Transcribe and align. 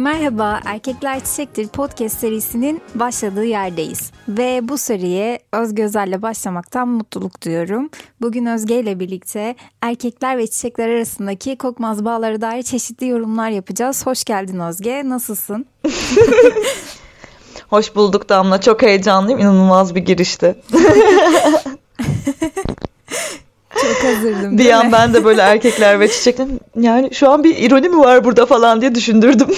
Merhaba, 0.00 0.60
Erkekler 0.64 1.24
Çiçektir 1.24 1.68
podcast 1.68 2.18
serisinin 2.18 2.82
başladığı 2.94 3.44
yerdeyiz. 3.44 4.12
Ve 4.28 4.60
bu 4.68 4.78
seriye 4.78 5.38
Özge 5.52 5.84
Özel'le 5.84 6.22
başlamaktan 6.22 6.88
mutluluk 6.88 7.44
duyuyorum. 7.44 7.90
Bugün 8.20 8.46
Özge 8.46 8.80
ile 8.80 9.00
birlikte 9.00 9.54
erkekler 9.82 10.38
ve 10.38 10.46
çiçekler 10.46 10.88
arasındaki 10.88 11.58
kokmaz 11.58 12.04
bağlara 12.04 12.40
dair 12.40 12.62
çeşitli 12.62 13.06
yorumlar 13.06 13.50
yapacağız. 13.50 14.06
Hoş 14.06 14.24
geldin 14.24 14.58
Özge, 14.60 15.02
nasılsın? 15.08 15.66
Hoş 17.68 17.96
bulduk 17.96 18.28
Damla, 18.28 18.60
çok 18.60 18.82
heyecanlıyım. 18.82 19.40
İnanılmaz 19.40 19.94
bir 19.94 20.00
girişti. 20.00 20.56
Çok 23.74 24.04
hazırdım. 24.04 24.58
Bir 24.58 24.70
an 24.70 24.92
ben 24.92 25.14
de 25.14 25.24
böyle 25.24 25.42
erkekler 25.42 26.00
ve 26.00 26.08
çiçekler 26.08 26.46
yani 26.80 27.14
şu 27.14 27.30
an 27.30 27.44
bir 27.44 27.56
ironi 27.56 27.88
mi 27.88 27.98
var 27.98 28.24
burada 28.24 28.46
falan 28.46 28.80
diye 28.80 28.94
düşündürdüm. 28.94 29.48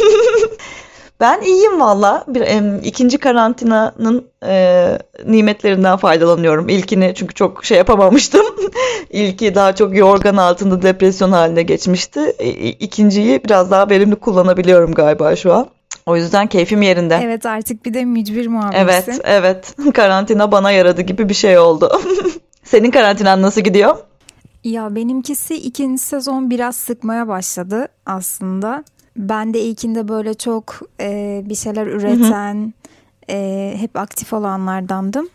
ben 1.20 1.40
iyiyim 1.40 1.80
valla. 1.80 2.24
Bir, 2.28 2.40
em, 2.40 2.80
ikinci 2.84 3.18
karantinanın 3.18 4.26
e, 4.46 4.98
nimetlerinden 5.26 5.96
faydalanıyorum. 5.96 6.68
İlkini 6.68 7.12
çünkü 7.16 7.34
çok 7.34 7.64
şey 7.64 7.78
yapamamıştım. 7.78 8.46
İlki 9.10 9.54
daha 9.54 9.74
çok 9.74 9.96
yorgan 9.96 10.36
altında 10.36 10.82
depresyon 10.82 11.32
haline 11.32 11.62
geçmişti. 11.62 12.20
E, 12.38 12.48
ikinciyi 12.68 13.44
biraz 13.44 13.70
daha 13.70 13.90
verimli 13.90 14.16
kullanabiliyorum 14.16 14.94
galiba 14.94 15.36
şu 15.36 15.52
an. 15.52 15.66
O 16.06 16.16
yüzden 16.16 16.46
keyfim 16.46 16.82
yerinde. 16.82 17.20
Evet 17.24 17.46
artık 17.46 17.84
bir 17.84 17.94
de 17.94 18.04
mücbir 18.04 18.46
muhabirsin. 18.46 18.84
Evet, 18.84 19.20
evet. 19.24 19.74
Karantina 19.94 20.52
bana 20.52 20.70
yaradı 20.70 21.02
gibi 21.02 21.28
bir 21.28 21.34
şey 21.34 21.58
oldu. 21.58 22.00
Senin 22.72 22.90
karantinan 22.90 23.42
nasıl 23.42 23.60
gidiyor? 23.60 23.96
Ya 24.64 24.94
benimkisi 24.94 25.54
ikinci 25.54 26.02
sezon 26.02 26.50
biraz 26.50 26.76
sıkmaya 26.76 27.28
başladı 27.28 27.88
aslında. 28.06 28.84
Ben 29.16 29.54
de 29.54 29.60
ilkinde 29.60 30.08
böyle 30.08 30.34
çok 30.34 30.80
e, 31.00 31.42
bir 31.44 31.54
şeyler 31.54 31.86
üreten, 31.86 32.74
e, 33.30 33.74
hep 33.76 33.96
aktif 33.96 34.32
olanlardandım. 34.32 35.28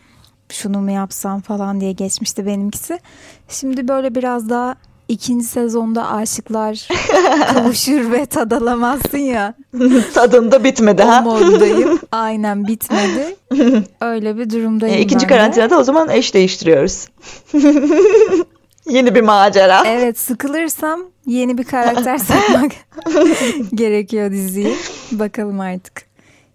Şunu 0.48 0.80
mu 0.80 0.90
yapsam 0.90 1.40
falan 1.40 1.80
diye 1.80 1.92
geçmişti 1.92 2.46
benimkisi. 2.46 2.98
Şimdi 3.48 3.88
böyle 3.88 4.14
biraz 4.14 4.48
daha 4.48 4.74
ikinci 5.08 5.44
sezonda 5.44 6.10
aşıklar 6.10 6.88
kavuşur 7.52 8.12
ve 8.12 8.26
tadalamazsın 8.26 9.18
ya. 9.18 9.54
Tadında 10.14 10.64
bitmedi 10.64 11.02
O 11.02 11.08
ha. 11.08 11.20
moddayım. 11.20 11.98
Aynen 12.12 12.66
bitmedi. 12.66 13.36
Öyle 14.00 14.36
bir 14.38 14.50
durumdayım 14.50 14.96
E, 14.96 15.00
ikinci 15.00 15.26
karantinada 15.26 15.78
o 15.78 15.82
zaman 15.84 16.08
eş 16.10 16.34
değiştiriyoruz. 16.34 17.06
Yeni 18.86 19.14
bir 19.14 19.20
macera. 19.20 19.82
Evet 19.86 20.18
sıkılırsam 20.18 21.00
yeni 21.26 21.58
bir 21.58 21.64
karakter 21.64 22.18
satmak 22.18 22.72
gerekiyor 23.74 24.30
diziyi. 24.32 24.74
Bakalım 25.12 25.60
artık. 25.60 26.07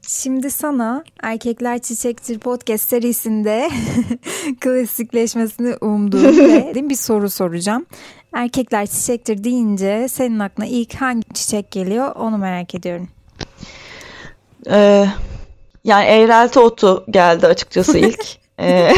Şimdi 0.08 0.52
sana 0.52 1.04
Erkekler 1.23 1.80
Çiçektir 1.80 2.40
podcast 2.40 2.90
serisinde 2.90 3.70
klasikleşmesini 4.59 5.76
umduğum 5.82 6.38
ve 6.76 6.90
bir 6.90 6.96
soru 6.96 7.30
soracağım. 7.30 7.86
Erkekler 8.34 8.86
çiçektir 8.86 9.44
deyince 9.44 10.08
senin 10.08 10.40
aklına 10.40 10.68
ilk 10.68 10.96
hangi 10.96 11.34
çiçek 11.34 11.72
geliyor 11.72 12.16
onu 12.16 12.38
merak 12.38 12.76
ediyorum. 12.76 13.08
Ee, 14.70 15.06
yani 15.84 16.06
eğrelti 16.06 16.59
otu 16.59 17.04
geldi 17.09 17.48
açıkçası 17.48 17.98
ilk. 17.98 18.26
Ee, 18.59 18.94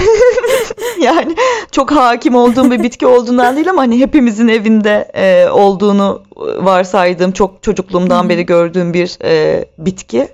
yani 1.01 1.35
çok 1.71 1.91
hakim 1.91 2.35
olduğum 2.35 2.71
bir 2.71 2.83
bitki 2.83 3.07
olduğundan 3.07 3.55
değil 3.55 3.69
ama 3.69 3.81
hani 3.81 3.99
hepimizin 3.99 4.47
evinde 4.47 5.11
e, 5.13 5.49
olduğunu 5.49 6.23
varsaydığım 6.57 7.31
çok 7.31 7.63
çocukluğumdan 7.63 8.29
beri 8.29 8.45
gördüğüm 8.45 8.93
bir 8.93 9.17
e, 9.23 9.65
bitki. 9.77 10.27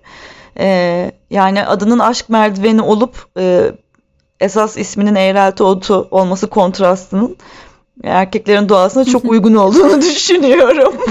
E, 0.59 1.11
yani 1.29 1.65
adının 1.65 1.99
aşk 1.99 2.29
merdiveni 2.29 2.81
olup 2.81 3.25
e, 3.37 3.71
esas 4.39 4.77
isminin 4.77 5.15
eğrelti 5.15 5.63
otu 5.63 6.07
olması 6.11 6.47
kontrastının 6.47 7.37
erkeklerin 8.03 8.69
doğasına 8.69 9.05
çok 9.05 9.25
uygun 9.31 9.55
olduğunu 9.55 10.01
düşünüyorum. 10.01 10.95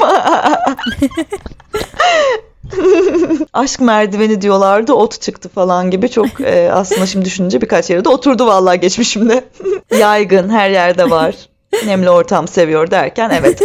Aşk 3.52 3.80
merdiveni 3.80 4.40
diyorlardı 4.42 4.92
ot 4.92 5.20
çıktı 5.20 5.48
falan 5.48 5.90
gibi 5.90 6.08
çok 6.08 6.40
e, 6.40 6.72
aslında 6.72 7.06
şimdi 7.06 7.24
düşününce 7.24 7.60
birkaç 7.60 7.90
yere 7.90 8.04
de 8.04 8.08
oturdu 8.08 8.46
vallahi 8.46 8.80
geçmişimde. 8.80 9.44
Yaygın 9.98 10.48
her 10.48 10.70
yerde 10.70 11.10
var. 11.10 11.34
Nemli 11.86 12.10
ortam 12.10 12.48
seviyor 12.48 12.90
derken 12.90 13.30
evet. 13.30 13.62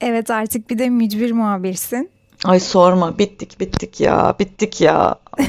Evet 0.00 0.30
artık 0.30 0.70
bir 0.70 0.78
de 0.78 0.88
mücbir 0.88 1.32
muhabirsin. 1.32 2.10
Ay 2.44 2.60
sorma 2.60 3.18
bittik 3.18 3.60
bittik 3.60 4.00
ya 4.00 4.34
bittik 4.38 4.80
ya. 4.80 5.14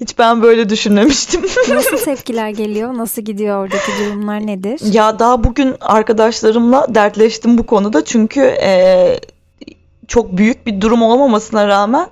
Hiç 0.00 0.18
ben 0.18 0.42
böyle 0.42 0.68
düşünmemiştim. 0.68 1.42
Nasıl 1.68 1.98
tepkiler 2.04 2.48
geliyor? 2.48 2.96
Nasıl 2.96 3.22
gidiyor 3.22 3.64
oradaki 3.64 3.92
durumlar 4.00 4.46
nedir? 4.46 4.80
Ya 4.92 5.18
daha 5.18 5.44
bugün 5.44 5.74
arkadaşlarımla 5.80 6.94
dertleştim 6.94 7.58
bu 7.58 7.66
konuda 7.66 8.04
çünkü 8.04 8.40
e, 8.40 9.20
çok 10.08 10.36
büyük 10.36 10.66
bir 10.66 10.80
durum 10.80 11.02
olmamasına 11.02 11.68
rağmen 11.68 12.08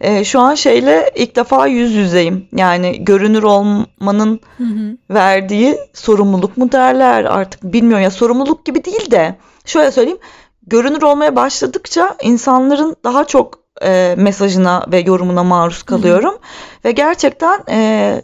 e, 0.00 0.24
şu 0.24 0.40
an 0.40 0.54
şeyle 0.54 1.10
ilk 1.14 1.36
defa 1.36 1.66
yüz 1.66 1.94
yüzeyim. 1.94 2.48
Yani 2.56 3.04
görünür 3.04 3.42
olmanın 3.42 4.40
Hı 4.58 4.64
hı. 4.64 4.96
verdiği 5.10 5.78
sorumluluk 5.94 6.56
mu 6.56 6.72
derler 6.72 7.24
artık 7.24 7.62
bilmiyorum 7.62 8.04
ya 8.04 8.10
sorumluluk 8.10 8.64
gibi 8.64 8.84
değil 8.84 9.10
de 9.10 9.36
şöyle 9.66 9.90
söyleyeyim 9.90 10.18
görünür 10.66 11.02
olmaya 11.02 11.36
başladıkça 11.36 12.16
insanların 12.22 12.96
daha 13.04 13.24
çok 13.24 13.58
e, 13.82 14.14
mesajına 14.18 14.86
ve 14.92 14.98
yorumuna 14.98 15.44
maruz 15.44 15.82
kalıyorum. 15.82 16.38
Ve 16.84 16.92
gerçekten 16.92 17.60
e, 17.70 18.22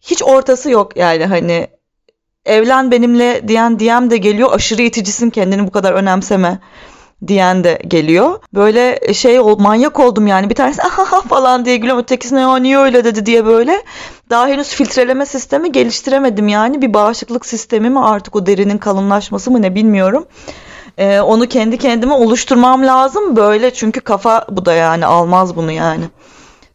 hiç 0.00 0.22
ortası 0.22 0.70
yok 0.70 0.96
yani 0.96 1.26
hani 1.26 1.68
evlen 2.44 2.90
benimle 2.90 3.48
diyen 3.48 3.78
DM 3.78 4.10
de 4.10 4.16
geliyor 4.16 4.52
aşırı 4.52 4.82
iticisin 4.82 5.30
kendini 5.30 5.66
bu 5.66 5.70
kadar 5.70 5.92
önemseme 5.92 6.60
diyen 7.26 7.64
de 7.64 7.78
geliyor. 7.88 8.38
Böyle 8.54 9.14
şey 9.14 9.40
ol, 9.40 9.58
manyak 9.58 10.00
oldum 10.00 10.26
yani 10.26 10.50
bir 10.50 10.54
tanesi 10.54 10.82
ahaha 10.86 11.20
falan 11.20 11.64
diye 11.64 11.76
gülüyorum 11.76 12.02
ötekisine 12.02 12.40
ya 12.40 12.56
niye 12.56 12.78
öyle 12.78 13.04
dedi 13.04 13.26
diye 13.26 13.46
böyle. 13.46 13.82
Daha 14.30 14.48
henüz 14.48 14.68
filtreleme 14.68 15.26
sistemi 15.26 15.72
geliştiremedim 15.72 16.48
yani 16.48 16.82
bir 16.82 16.94
bağışıklık 16.94 17.46
sistemi 17.46 17.90
mi 17.90 18.00
artık 18.00 18.36
o 18.36 18.46
derinin 18.46 18.78
kalınlaşması 18.78 19.50
mı 19.50 19.62
ne 19.62 19.74
bilmiyorum. 19.74 20.26
Ee, 20.98 21.20
onu 21.20 21.48
kendi 21.48 21.78
kendime 21.78 22.14
oluşturmam 22.14 22.86
lazım 22.86 23.36
böyle 23.36 23.74
çünkü 23.74 24.00
kafa 24.00 24.46
bu 24.50 24.64
da 24.64 24.72
yani 24.72 25.06
almaz 25.06 25.56
bunu 25.56 25.72
yani. 25.72 26.04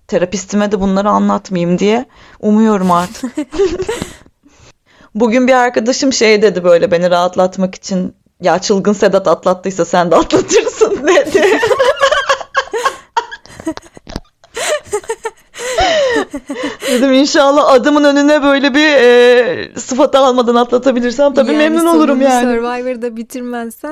Terapistime 0.07 0.71
de 0.71 0.81
bunları 0.81 1.09
anlatmayayım 1.09 1.79
diye 1.79 2.05
umuyorum 2.39 2.91
artık. 2.91 3.31
Bugün 5.15 5.47
bir 5.47 5.53
arkadaşım 5.53 6.13
şey 6.13 6.41
dedi 6.41 6.63
böyle 6.63 6.91
beni 6.91 7.09
rahatlatmak 7.09 7.75
için 7.75 8.15
ya 8.41 8.59
çılgın 8.59 8.93
Sedat 8.93 9.27
atlattıysa 9.27 9.85
sen 9.85 10.11
de 10.11 10.15
atlatırsın 10.15 11.07
dedi. 11.07 11.59
Dedim 16.91 17.13
inşallah 17.13 17.69
adımın 17.69 18.03
önüne 18.03 18.43
böyle 18.43 18.73
bir 18.73 18.87
e, 18.87 19.79
sıfat 19.79 20.15
almadan 20.15 20.55
atlatabilirsem 20.55 21.33
tabii 21.33 21.51
Yani 21.53 21.57
memnun 21.57 21.85
olurum 21.85 22.21
yani. 22.21 22.43
Survivor'da 22.43 23.15
bitirmezsen 23.15 23.91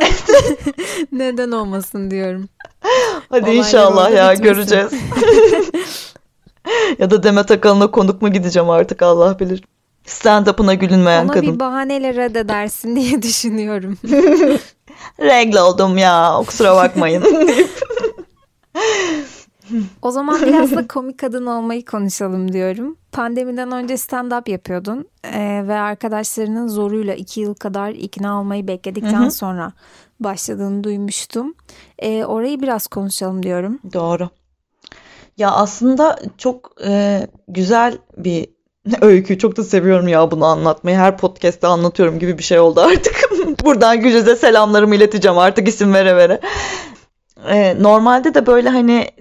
neden 1.12 1.52
olmasın 1.52 2.12
diyorum. 2.12 2.50
Hadi 3.30 3.44
Olaylar 3.44 3.58
inşallah 3.60 4.12
ya 4.12 4.32
bitmesin. 4.32 4.44
göreceğiz. 4.44 4.92
ya 7.00 7.12
da 7.12 7.24
Demet 7.24 7.52
Akalın'a 7.52 7.92
konuk 7.92 8.22
mu 8.22 8.34
gideceğim 8.34 8.70
artık 8.70 9.02
Allah 9.02 9.40
bilir. 9.40 9.64
Stand-up'ına 10.06 10.74
gülünmeyen 10.74 11.26
Ona 11.26 11.32
kadın. 11.34 11.54
bir 11.54 11.60
bahaneyle 11.60 12.14
reddedersin 12.16 12.96
diye 12.96 13.22
düşünüyorum. 13.22 13.98
Regl 15.20 15.58
oldum 15.58 15.98
ya 15.98 16.42
kusura 16.48 16.76
bakmayın. 16.76 17.24
O 20.02 20.12
zaman 20.12 20.42
biraz 20.42 20.72
da 20.72 20.88
komik 20.88 21.18
kadın 21.20 21.46
olmayı 21.46 21.86
konuşalım 21.86 22.54
diyorum. 22.54 22.98
Pandemiden 23.12 23.72
önce 23.72 23.94
stand-up 23.94 24.52
yapıyordun 24.52 25.06
Ee, 25.34 25.64
ve 25.68 25.76
arkadaşlarının 25.76 26.68
zoruyla 26.68 27.14
iki 27.14 27.42
yıl 27.42 27.54
kadar 27.54 27.92
ikna 27.92 28.40
olmayı 28.40 28.68
bekledikten 28.68 29.30
sonra 29.30 29.72
başladığını 30.20 30.84
duymuştum. 30.84 31.54
Ee, 32.00 32.26
orayı 32.26 32.62
biraz 32.62 32.88
konuşalım 32.88 33.44
diyorum. 33.44 33.80
Doğru. 33.94 34.30
Ya 35.38 35.52
aslında 35.52 36.20
çok 36.38 36.72
e, 36.86 37.22
güzel 37.48 37.98
bir 38.18 38.48
öykü. 39.02 39.38
Çok 39.38 39.58
da 39.58 39.64
seviyorum 39.64 40.08
ya 40.08 40.32
bunu 40.32 40.46
anlatmayı. 40.46 40.98
Her 40.98 41.18
podcast'te 41.18 41.68
anlatıyorum 41.68 42.20
gibi 42.20 42.38
bir 42.38 42.44
şey 42.44 42.60
oldu 42.60 42.82
artık. 42.82 43.16
Buradan 43.66 44.02
Gülüz'e 44.02 44.36
selamlarımı 44.36 44.96
ileteceğim 44.96 45.38
artık 45.38 45.68
isim 45.68 45.94
vere 45.94 46.16
vere. 46.16 46.40
E, 47.48 47.84
normalde 47.84 48.34
de 48.34 48.46
böyle 48.46 48.70
hani 48.70 49.12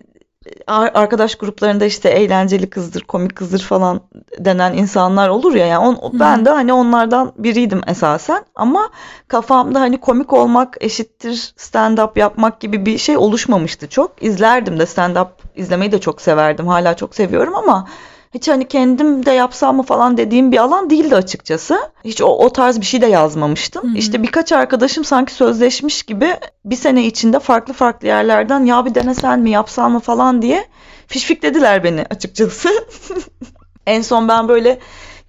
arkadaş 0.67 1.35
gruplarında 1.35 1.85
işte 1.85 2.09
eğlenceli 2.09 2.71
kızdır, 2.71 3.01
komik 3.01 3.37
kızdır 3.37 3.63
falan 3.63 4.01
denen 4.39 4.73
insanlar 4.73 5.29
olur 5.29 5.55
ya. 5.55 5.67
Yani 5.67 5.87
on, 5.87 6.21
ben 6.21 6.45
de 6.45 6.51
hani 6.51 6.73
onlardan 6.73 7.33
biriydim 7.39 7.81
esasen. 7.87 8.45
Ama 8.55 8.91
kafamda 9.29 9.81
hani 9.81 10.01
komik 10.01 10.33
olmak 10.33 10.77
eşittir 10.81 11.53
stand 11.57 11.99
up 11.99 12.17
yapmak 12.17 12.61
gibi 12.61 12.87
bir 12.87 12.99
şey 12.99 13.17
oluşmamıştı 13.17 13.89
çok. 13.89 14.23
İzlerdim 14.23 14.79
de 14.79 14.87
stand 14.87 15.17
up 15.17 15.29
izlemeyi 15.57 15.93
de 15.93 16.01
çok 16.01 16.21
severdim. 16.21 16.67
Hala 16.67 16.97
çok 16.97 17.15
seviyorum 17.15 17.55
ama 17.55 17.89
hiç 18.39 18.49
hani 18.49 18.69
kendim 18.69 19.27
de 19.27 19.31
yapsam 19.31 19.77
mı 19.77 19.83
falan 19.83 20.17
dediğim 20.17 20.53
bir 20.53 20.59
alan 20.59 20.91
değildi 20.91 21.17
açıkçası. 21.17 21.79
Hiç 22.05 22.23
o, 22.23 22.27
o 22.27 22.53
tarz 22.53 22.81
bir 22.81 22.87
şey 22.87 23.01
de 23.01 23.07
yazmamıştım. 23.07 23.83
Hı 23.83 23.93
hı. 23.93 23.99
İşte 23.99 24.23
birkaç 24.23 24.53
arkadaşım 24.53 25.05
sanki 25.05 25.33
sözleşmiş 25.33 26.03
gibi 26.03 26.35
bir 26.65 26.77
sene 26.77 27.07
içinde 27.07 27.39
farklı 27.39 27.75
farklı 27.75 28.07
yerlerden 28.07 28.65
ya 28.65 28.85
bir 28.85 28.95
denesen 28.95 29.41
mi 29.41 29.51
yapsan 29.51 29.93
mı 29.93 30.01
falan 30.01 30.43
diye 30.43 30.65
fişfiklediler 31.07 31.85
beni 31.85 32.07
açıkçası. 32.11 32.69
en 33.87 34.03
son 34.03 34.29
ben 34.29 34.49
böyle 34.49 34.79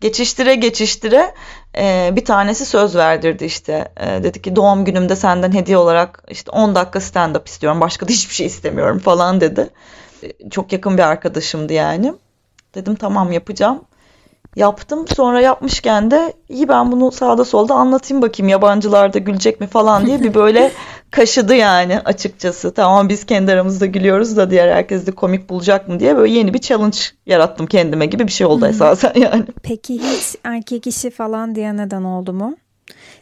geçiştire 0.01 0.55
geçiştire 0.55 1.33
e, 1.77 2.09
bir 2.15 2.25
tanesi 2.25 2.65
söz 2.65 2.95
verdirdi 2.95 3.45
işte. 3.45 3.91
E, 3.97 4.23
dedi 4.23 4.41
ki 4.41 4.55
doğum 4.55 4.85
günümde 4.85 5.15
senden 5.15 5.51
hediye 5.51 5.77
olarak 5.77 6.23
işte 6.29 6.51
10 6.51 6.75
dakika 6.75 7.01
stand 7.01 7.35
up 7.35 7.47
istiyorum. 7.47 7.81
Başka 7.81 8.07
da 8.07 8.11
hiçbir 8.11 8.35
şey 8.35 8.47
istemiyorum 8.47 8.99
falan 8.99 9.41
dedi. 9.41 9.69
E, 10.23 10.49
çok 10.49 10.73
yakın 10.73 10.97
bir 10.97 11.03
arkadaşımdı 11.03 11.73
yani. 11.73 12.13
Dedim 12.75 12.95
tamam 12.95 13.31
yapacağım. 13.31 13.81
Yaptım. 14.55 15.07
Sonra 15.07 15.41
yapmışken 15.41 16.11
de 16.11 16.33
iyi 16.49 16.67
ben 16.67 16.91
bunu 16.91 17.11
sağda 17.11 17.45
solda 17.45 17.73
anlatayım 17.73 18.21
bakayım 18.21 18.49
yabancılar 18.49 19.13
da 19.13 19.19
gülecek 19.19 19.61
mi 19.61 19.67
falan 19.67 20.05
diye 20.05 20.23
bir 20.23 20.33
böyle 20.33 20.71
kaşıdı 21.11 21.55
yani 21.55 21.99
açıkçası. 21.99 22.73
Tamam 22.73 23.09
biz 23.09 23.25
kendi 23.25 23.51
aramızda 23.51 23.85
gülüyoruz 23.85 24.37
da 24.37 24.51
diğer 24.51 24.71
herkes 24.71 25.07
de 25.07 25.11
komik 25.11 25.49
bulacak 25.49 25.87
mı 25.87 25.99
diye 25.99 26.17
böyle 26.17 26.33
yeni 26.33 26.53
bir 26.53 26.59
challenge 26.59 26.97
yarattım 27.25 27.67
kendime 27.67 28.05
gibi 28.05 28.27
bir 28.27 28.31
şey 28.31 28.47
oldu 28.47 28.61
hmm. 28.61 28.69
esasen 28.69 29.13
yani. 29.15 29.45
Peki 29.63 29.93
hiç 29.93 30.35
erkek 30.43 30.87
işi 30.87 31.09
falan 31.09 31.55
diye 31.55 31.77
neden 31.77 32.03
oldu 32.03 32.33
mu? 32.33 32.57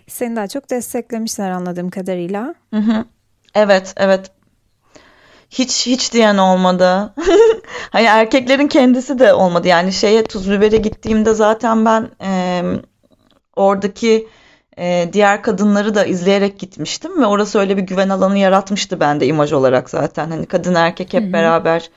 Seni 0.07 0.35
daha 0.35 0.47
çok 0.47 0.69
desteklemişler 0.69 1.51
anladığım 1.51 1.89
kadarıyla. 1.89 2.55
Hı 2.73 2.79
hı. 2.79 3.05
Evet 3.55 3.93
evet 3.97 4.31
hiç 5.49 5.87
hiç 5.87 6.13
diyen 6.13 6.37
olmadı. 6.37 7.13
hani 7.91 8.05
erkeklerin 8.05 8.67
kendisi 8.67 9.19
de 9.19 9.33
olmadı. 9.33 9.67
Yani 9.67 9.93
şeye 9.93 10.23
tuz 10.23 10.51
bibere 10.51 10.77
gittiğimde 10.77 11.33
zaten 11.33 11.85
ben 11.85 12.09
e, 12.23 12.61
oradaki 13.55 14.27
e, 14.77 15.09
diğer 15.13 15.43
kadınları 15.43 15.95
da 15.95 16.05
izleyerek 16.05 16.59
gitmiştim 16.59 17.21
ve 17.21 17.25
orası 17.25 17.59
öyle 17.59 17.77
bir 17.77 17.81
güven 17.81 18.09
alanı 18.09 18.37
yaratmıştı 18.37 18.99
bende 18.99 19.27
imaj 19.27 19.53
olarak 19.53 19.89
zaten. 19.89 20.29
Hani 20.29 20.45
kadın 20.45 20.75
erkek 20.75 21.13
hep 21.13 21.23
Hı-hı. 21.23 21.33
beraber 21.33 21.89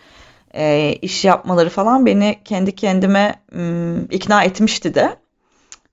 e, 0.54 0.92
iş 1.02 1.24
yapmaları 1.24 1.70
falan 1.70 2.06
beni 2.06 2.38
kendi 2.44 2.74
kendime 2.74 3.34
m, 3.52 4.00
ikna 4.10 4.44
etmişti 4.44 4.94
de. 4.94 5.16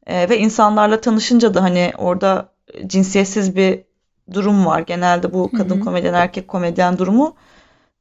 E, 0.07 0.29
ve 0.29 0.37
insanlarla 0.37 1.01
tanışınca 1.01 1.53
da 1.53 1.63
hani 1.63 1.91
orada 1.97 2.49
cinsiyetsiz 2.87 3.55
bir 3.55 3.86
durum 4.33 4.65
var. 4.65 4.79
Genelde 4.79 5.33
bu 5.33 5.51
kadın 5.51 5.75
Hı-hı. 5.75 5.83
komedyen 5.85 6.13
erkek 6.13 6.47
komedyen 6.47 6.97
durumu 6.97 7.35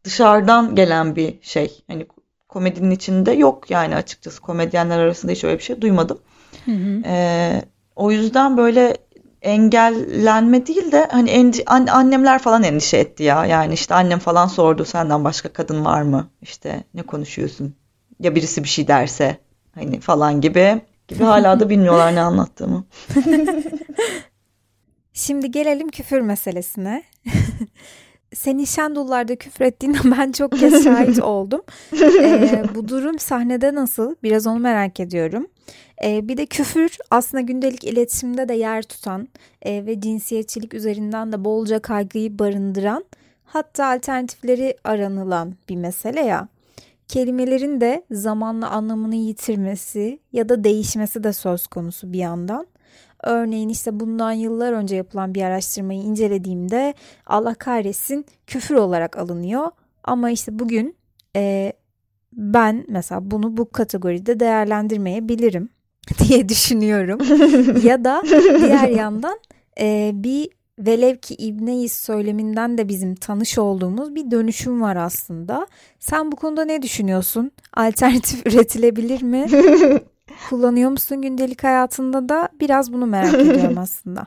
dışarıdan 0.04 0.74
gelen 0.74 1.16
bir 1.16 1.38
şey. 1.42 1.84
Hani 1.86 2.06
komedinin 2.48 2.90
içinde 2.90 3.32
yok 3.32 3.70
yani 3.70 3.96
açıkçası 3.96 4.40
komedyenler 4.40 4.98
arasında 4.98 5.32
hiç 5.32 5.44
öyle 5.44 5.58
bir 5.58 5.62
şey 5.62 5.80
duymadım. 5.80 6.18
Hı 6.64 6.72
hı. 6.72 7.02
Ee, 7.04 7.62
o 7.96 8.10
yüzden 8.10 8.56
böyle 8.56 8.96
engellenme 9.42 10.66
değil 10.66 10.92
de 10.92 11.08
hani 11.10 11.30
endi, 11.30 11.62
an, 11.66 11.86
annemler 11.86 12.38
falan 12.38 12.62
endişe 12.62 12.96
etti 12.96 13.22
ya. 13.22 13.46
Yani 13.46 13.74
işte 13.74 13.94
annem 13.94 14.18
falan 14.18 14.46
sordu 14.46 14.84
senden 14.84 15.24
başka 15.24 15.48
kadın 15.48 15.84
var 15.84 16.02
mı? 16.02 16.28
İşte 16.42 16.84
ne 16.94 17.02
konuşuyorsun? 17.02 17.74
Ya 18.20 18.34
birisi 18.34 18.64
bir 18.64 18.68
şey 18.68 18.88
derse 18.88 19.36
hani 19.74 20.00
falan 20.00 20.40
gibi 20.40 20.80
gibi 21.08 21.24
hala 21.24 21.60
da 21.60 21.70
bilmiyorlar 21.70 22.14
ne 22.14 22.20
anlattığımı. 22.20 22.84
Şimdi 25.16 25.50
gelelim 25.50 25.88
küfür 25.88 26.20
meselesine. 26.20 27.02
senin 28.34 28.64
Şendullar'da 28.64 29.36
küfür 29.36 29.64
ettiğine 29.64 29.98
ben 30.04 30.32
çok 30.32 30.52
kez 30.52 30.84
şahit 30.84 31.18
oldum. 31.22 31.62
Ee, 32.02 32.64
bu 32.74 32.88
durum 32.88 33.18
sahnede 33.18 33.74
nasıl? 33.74 34.14
Biraz 34.22 34.46
onu 34.46 34.58
merak 34.58 35.00
ediyorum. 35.00 35.46
Ee, 36.04 36.28
bir 36.28 36.36
de 36.36 36.46
küfür 36.46 36.96
aslında 37.10 37.40
gündelik 37.40 37.84
iletişimde 37.84 38.48
de 38.48 38.54
yer 38.54 38.82
tutan 38.82 39.28
e, 39.62 39.86
ve 39.86 40.00
cinsiyetçilik 40.00 40.74
üzerinden 40.74 41.32
de 41.32 41.44
bolca 41.44 41.78
kaygıyı 41.78 42.38
barındıran 42.38 43.04
hatta 43.44 43.86
alternatifleri 43.86 44.76
aranılan 44.84 45.54
bir 45.68 45.76
mesele 45.76 46.20
ya. 46.20 46.48
Kelimelerin 47.08 47.80
de 47.80 48.02
zamanla 48.10 48.70
anlamını 48.70 49.16
yitirmesi 49.16 50.18
ya 50.32 50.48
da 50.48 50.64
değişmesi 50.64 51.24
de 51.24 51.32
söz 51.32 51.66
konusu 51.66 52.12
bir 52.12 52.18
yandan. 52.18 52.66
Örneğin 53.22 53.68
işte 53.68 54.00
bundan 54.00 54.32
yıllar 54.32 54.72
önce 54.72 54.96
yapılan 54.96 55.34
bir 55.34 55.42
araştırmayı 55.42 56.00
incelediğimde 56.02 56.94
Allah 57.26 57.54
kahretsin 57.54 58.26
küfür 58.46 58.74
olarak 58.74 59.16
alınıyor. 59.16 59.70
Ama 60.04 60.30
işte 60.30 60.58
bugün 60.58 60.96
e, 61.36 61.72
ben 62.32 62.84
mesela 62.88 63.30
bunu 63.30 63.56
bu 63.56 63.70
kategoride 63.70 64.40
değerlendirmeyebilirim 64.40 65.68
diye 66.18 66.48
düşünüyorum. 66.48 67.18
ya 67.84 68.04
da 68.04 68.22
diğer 68.60 68.88
yandan 68.96 69.38
e, 69.80 70.10
bir 70.14 70.48
velev 70.78 71.16
ki 71.16 71.34
İbneyiz 71.34 71.92
söyleminden 71.92 72.78
de 72.78 72.88
bizim 72.88 73.14
tanış 73.14 73.58
olduğumuz 73.58 74.14
bir 74.14 74.30
dönüşüm 74.30 74.80
var 74.80 74.96
aslında. 74.96 75.66
Sen 76.00 76.32
bu 76.32 76.36
konuda 76.36 76.64
ne 76.64 76.82
düşünüyorsun? 76.82 77.50
Alternatif 77.76 78.46
üretilebilir 78.54 79.22
mi? 79.22 79.46
Kullanıyor 80.50 80.90
musun 80.90 81.22
gündelik 81.22 81.64
hayatında 81.64 82.28
da 82.28 82.48
biraz 82.60 82.92
bunu 82.92 83.06
merak 83.06 83.34
ediyorum 83.34 83.78
aslında. 83.82 84.26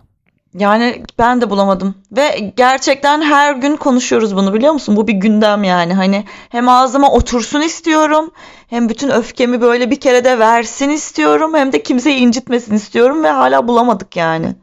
Yani 0.54 1.04
ben 1.20 1.42
de 1.42 1.50
bulamadım 1.50 1.96
ve 2.12 2.54
gerçekten 2.58 3.22
her 3.22 3.56
gün 3.56 3.76
konuşuyoruz 3.76 4.36
bunu 4.36 4.54
biliyor 4.54 4.74
musun? 4.74 4.96
Bu 4.96 5.08
bir 5.08 5.14
gündem 5.14 5.64
yani 5.64 5.94
hani 5.94 6.26
hem 6.50 6.70
ağzıma 6.70 7.12
otursun 7.12 7.62
istiyorum 7.62 8.32
hem 8.68 8.90
bütün 8.90 9.10
öfkemi 9.10 9.62
böyle 9.62 9.92
bir 9.92 10.00
kere 10.00 10.24
de 10.24 10.40
versin 10.40 10.90
istiyorum 10.90 11.54
hem 11.54 11.72
de 11.72 11.84
kimseyi 11.84 12.18
incitmesin 12.18 12.76
istiyorum 12.76 13.24
ve 13.24 13.30
hala 13.30 13.68
bulamadık 13.68 14.16
yani. 14.16 14.56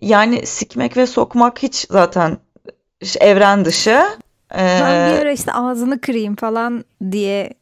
Yani 0.00 0.46
sikmek 0.46 0.96
ve 0.96 1.06
sokmak 1.06 1.62
hiç 1.62 1.86
zaten 1.90 2.38
evren 3.20 3.64
dışı. 3.64 4.02
Ee, 4.54 4.80
ben 4.82 5.12
bir 5.12 5.18
ara 5.18 5.32
işte 5.32 5.52
ağzını 5.52 6.00
kırayım 6.00 6.36
falan 6.36 6.84
diye 7.10 7.54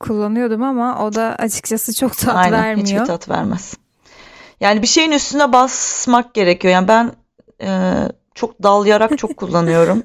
kullanıyordum 0.00 0.62
ama 0.62 1.04
o 1.04 1.14
da 1.14 1.36
açıkçası 1.38 1.94
çok 1.94 2.16
tat 2.16 2.36
Aynen, 2.36 2.62
vermiyor. 2.62 2.86
Hiçbir 2.86 3.04
tat 3.04 3.28
vermez. 3.28 3.74
Yani 4.60 4.82
bir 4.82 4.86
şeyin 4.86 5.12
üstüne 5.12 5.52
basmak 5.52 6.34
gerekiyor. 6.34 6.74
Yani 6.74 6.88
ben 6.88 7.12
e, 7.62 7.94
çok 8.34 8.62
dalyarak 8.62 9.18
çok 9.18 9.36
kullanıyorum. 9.36 10.02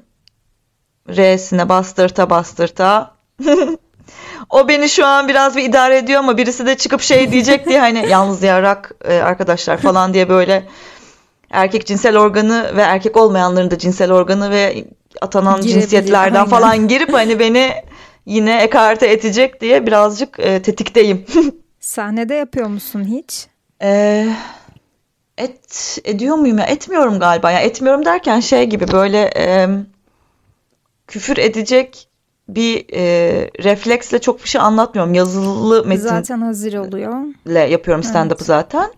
R'sine 1.08 1.68
bastırta 1.68 2.30
bastırta. 2.30 3.14
o 4.50 4.68
beni 4.68 4.88
şu 4.88 5.06
an 5.06 5.28
biraz 5.28 5.56
bir 5.56 5.64
idare 5.64 5.98
ediyor 5.98 6.18
ama 6.18 6.36
birisi 6.36 6.66
de 6.66 6.76
çıkıp 6.76 7.00
şey 7.00 7.32
diyecek 7.32 7.66
diye 7.66 7.80
hani 7.80 8.08
yalnız 8.08 8.42
yarak 8.42 8.92
e, 9.04 9.14
arkadaşlar 9.18 9.76
falan 9.76 10.14
diye 10.14 10.28
böyle 10.28 10.68
erkek 11.50 11.86
cinsel 11.86 12.18
organı 12.18 12.76
ve 12.76 12.82
erkek 12.82 13.16
olmayanların 13.16 13.70
da 13.70 13.78
cinsel 13.78 14.12
organı 14.12 14.50
ve 14.50 14.84
atanan 15.20 15.60
cinsiyetlerden 15.60 16.34
aynen. 16.34 16.50
falan 16.50 16.88
girip 16.88 17.12
hani 17.12 17.38
beni 17.38 17.72
yine 18.26 18.62
ekarte 18.62 19.12
edecek 19.12 19.60
diye 19.60 19.86
birazcık 19.86 20.40
e, 20.40 20.62
tetikteyim. 20.62 21.24
Sahnede 21.80 22.34
yapıyor 22.34 22.66
musun 22.66 23.04
hiç? 23.04 23.46
Ee, 23.82 24.28
et 25.38 25.98
ediyor 26.04 26.36
muyum 26.36 26.58
ya? 26.58 26.64
Etmiyorum 26.64 27.18
galiba. 27.18 27.50
Ya 27.50 27.60
etmiyorum 27.60 28.04
derken 28.04 28.40
şey 28.40 28.64
gibi 28.64 28.92
böyle 28.92 29.30
e, 29.36 29.68
küfür 31.06 31.36
edecek 31.36 32.08
bir 32.48 32.86
e, 32.92 33.04
refleksle 33.64 34.18
çok 34.18 34.44
bir 34.44 34.48
şey 34.48 34.60
anlatmıyorum. 34.60 35.14
Yazılı 35.14 35.84
metin 35.84 36.02
zaten 36.02 36.40
hazır 36.40 36.74
oluyor. 36.74 37.14
Le 37.48 37.60
yapıyorum 37.60 38.04
stand-up'ı 38.04 38.34
evet. 38.38 38.46
zaten. 38.46 38.90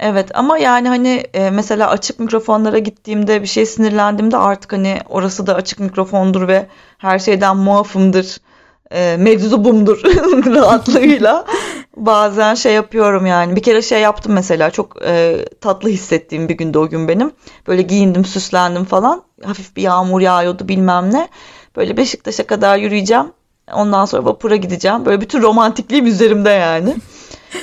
Evet 0.00 0.30
ama 0.34 0.58
yani 0.58 0.88
hani 0.88 1.24
e, 1.34 1.50
mesela 1.50 1.90
açık 1.90 2.20
mikrofonlara 2.20 2.78
gittiğimde 2.78 3.42
bir 3.42 3.46
şey 3.46 3.66
sinirlendiğimde 3.66 4.36
artık 4.36 4.72
hani 4.72 4.98
orası 5.08 5.46
da 5.46 5.54
açık 5.54 5.80
mikrofondur 5.80 6.48
ve 6.48 6.66
her 6.98 7.18
şeyden 7.18 7.56
muafımdır 7.56 8.38
e, 8.92 9.16
meczubumdur 9.18 10.02
rahatlığıyla. 10.46 11.44
Bazen 11.96 12.54
şey 12.54 12.74
yapıyorum 12.74 13.26
yani. 13.26 13.56
Bir 13.56 13.62
kere 13.62 13.82
şey 13.82 14.00
yaptım 14.00 14.32
mesela 14.32 14.70
çok 14.70 15.02
e, 15.02 15.44
tatlı 15.60 15.88
hissettiğim 15.88 16.48
bir 16.48 16.56
günde 16.56 16.78
o 16.78 16.88
gün 16.88 17.08
benim. 17.08 17.32
Böyle 17.66 17.82
giyindim 17.82 18.24
süslendim 18.24 18.84
falan. 18.84 19.22
Hafif 19.44 19.76
bir 19.76 19.82
yağmur 19.82 20.20
yağıyordu 20.20 20.68
bilmem 20.68 21.12
ne. 21.12 21.28
Böyle 21.76 21.96
Beşiktaş'a 21.96 22.46
kadar 22.46 22.78
yürüyeceğim. 22.78 23.32
Ondan 23.72 24.04
sonra 24.04 24.24
vapura 24.24 24.56
gideceğim. 24.56 25.06
Böyle 25.06 25.20
bütün 25.20 25.42
romantikliğim 25.42 26.06
üzerimde 26.06 26.50
yani 26.50 26.94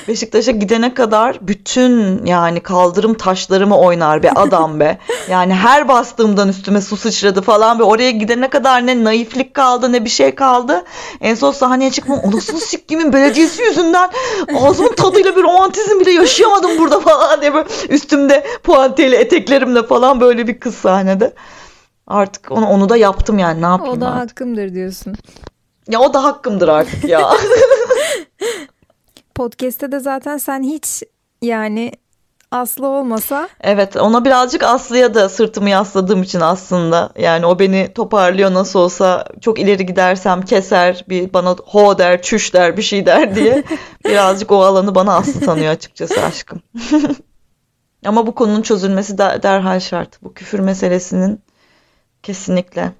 Beşiktaş'a 0.08 0.52
gidene 0.52 0.94
kadar 0.94 1.38
bütün 1.40 2.26
yani 2.26 2.60
kaldırım 2.60 3.14
taşlarımı 3.14 3.78
oynar 3.78 4.22
be 4.22 4.30
adam 4.30 4.80
be. 4.80 4.98
Yani 5.30 5.54
her 5.54 5.88
bastığımdan 5.88 6.48
üstüme 6.48 6.80
su 6.80 6.96
sıçradı 6.96 7.42
falan 7.42 7.78
ve 7.78 7.82
oraya 7.82 8.10
gidene 8.10 8.50
kadar 8.50 8.86
ne 8.86 9.04
naiflik 9.04 9.54
kaldı 9.54 9.92
ne 9.92 10.04
bir 10.04 10.10
şey 10.10 10.34
kaldı. 10.34 10.84
En 11.20 11.34
son 11.34 11.52
sahneye 11.52 11.90
çıkmam 11.90 12.18
o 12.24 12.36
nasıl 12.36 12.58
sikkimin 12.60 13.12
belediyesi 13.12 13.62
yüzünden 13.62 14.10
ağzımın 14.60 14.94
tadıyla 14.94 15.36
bir 15.36 15.42
romantizm 15.42 16.00
bile 16.00 16.10
yaşayamadım 16.10 16.78
burada 16.78 17.00
falan 17.00 17.40
diye 17.40 17.54
böyle 17.54 17.68
üstümde 17.88 18.46
puantiyeli 18.62 19.16
eteklerimle 19.16 19.82
falan 19.82 20.20
böyle 20.20 20.46
bir 20.46 20.60
kız 20.60 20.74
sahnede. 20.74 21.34
Artık 22.06 22.50
onu, 22.50 22.66
onu 22.68 22.88
da 22.88 22.96
yaptım 22.96 23.38
yani 23.38 23.62
ne 23.62 23.66
yapayım 23.66 23.96
O 23.96 24.00
da 24.00 24.08
artık. 24.08 24.30
hakkımdır 24.30 24.74
diyorsun. 24.74 25.14
Ya 25.88 26.00
o 26.00 26.14
da 26.14 26.24
hakkımdır 26.24 26.68
artık 26.68 27.04
ya. 27.04 27.30
Podcast'te 29.34 29.92
de 29.92 30.00
zaten 30.00 30.36
sen 30.36 30.62
hiç 30.62 31.02
yani 31.42 31.92
Aslı 32.52 32.86
olmasa 32.86 33.48
Evet 33.60 33.96
ona 33.96 34.24
birazcık 34.24 34.62
Aslı'ya 34.62 35.14
da 35.14 35.28
sırtımı 35.28 35.70
yasladığım 35.70 36.22
için 36.22 36.40
aslında. 36.40 37.12
Yani 37.18 37.46
o 37.46 37.58
beni 37.58 37.92
toparlıyor 37.94 38.54
nasıl 38.54 38.78
olsa 38.78 39.24
çok 39.40 39.58
ileri 39.58 39.86
gidersem 39.86 40.42
keser 40.42 41.04
bir 41.08 41.32
bana 41.32 41.56
ho 41.64 41.98
der 41.98 42.22
çüş 42.22 42.54
der 42.54 42.76
bir 42.76 42.82
şey 42.82 43.06
der 43.06 43.34
diye. 43.34 43.64
birazcık 44.04 44.52
o 44.52 44.62
alanı 44.62 44.94
bana 44.94 45.16
Aslı 45.16 45.40
tanıyor 45.40 45.72
açıkçası 45.72 46.22
aşkım. 46.22 46.62
Ama 48.06 48.26
bu 48.26 48.34
konunun 48.34 48.62
çözülmesi 48.62 49.18
de 49.18 49.40
derhal 49.42 49.80
şart. 49.80 50.22
Bu 50.22 50.34
küfür 50.34 50.58
meselesinin 50.58 51.40
kesinlikle. 52.22 52.92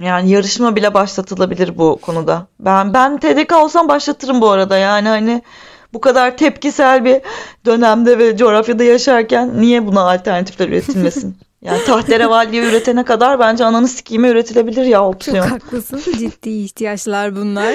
Yani 0.00 0.30
yarışma 0.30 0.76
bile 0.76 0.94
başlatılabilir 0.94 1.78
bu 1.78 1.98
konuda. 2.02 2.46
Ben 2.60 2.94
ben 2.94 3.18
TDK 3.18 3.52
olsam 3.56 3.88
başlatırım 3.88 4.40
bu 4.40 4.50
arada. 4.50 4.76
Yani 4.78 5.08
hani 5.08 5.42
bu 5.92 6.00
kadar 6.00 6.36
tepkisel 6.36 7.04
bir 7.04 7.20
dönemde 7.66 8.18
ve 8.18 8.36
coğrafyada 8.36 8.84
yaşarken 8.84 9.60
niye 9.60 9.86
buna 9.86 10.10
alternatifler 10.10 10.68
üretilmesin? 10.68 11.36
Yani 11.62 11.84
tahterevalliye 11.84 12.62
üretene 12.64 13.04
kadar 13.04 13.38
bence 13.38 13.64
ananı 13.64 13.88
sikime 13.88 14.28
üretilebilir 14.28 14.84
ya 14.84 14.98
çok 14.98 15.14
opsiyon. 15.14 15.46
haklısın. 15.46 16.00
Ciddi 16.18 16.50
ihtiyaçlar 16.50 17.36
bunlar. 17.36 17.74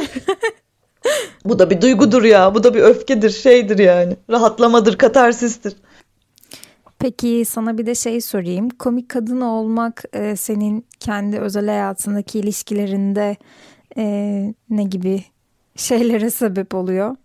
Bu 1.46 1.60
da 1.60 1.70
bir 1.70 1.82
duygudur 1.82 2.24
ya. 2.24 2.55
Bu 2.55 2.63
da 2.63 2.74
bir 2.74 2.79
öfkedir, 2.79 3.29
şeydir 3.29 3.79
yani. 3.79 4.17
Rahatlamadır, 4.29 4.98
katarsistir. 4.98 5.74
Peki 7.06 7.46
sana 7.46 7.78
bir 7.78 7.86
de 7.86 7.96
şey 7.96 8.22
sorayım. 8.22 8.70
Komik 8.70 9.10
kadın 9.10 9.42
olmak 9.42 10.04
e, 10.14 10.36
senin 10.36 10.86
kendi 11.00 11.40
özel 11.40 11.66
hayatındaki 11.68 12.40
ilişkilerinde 12.40 13.38
e, 13.98 14.06
ne 14.70 14.84
gibi 14.84 15.24
şeylere 15.76 16.30
sebep 16.30 16.76
oluyor? 16.76 17.16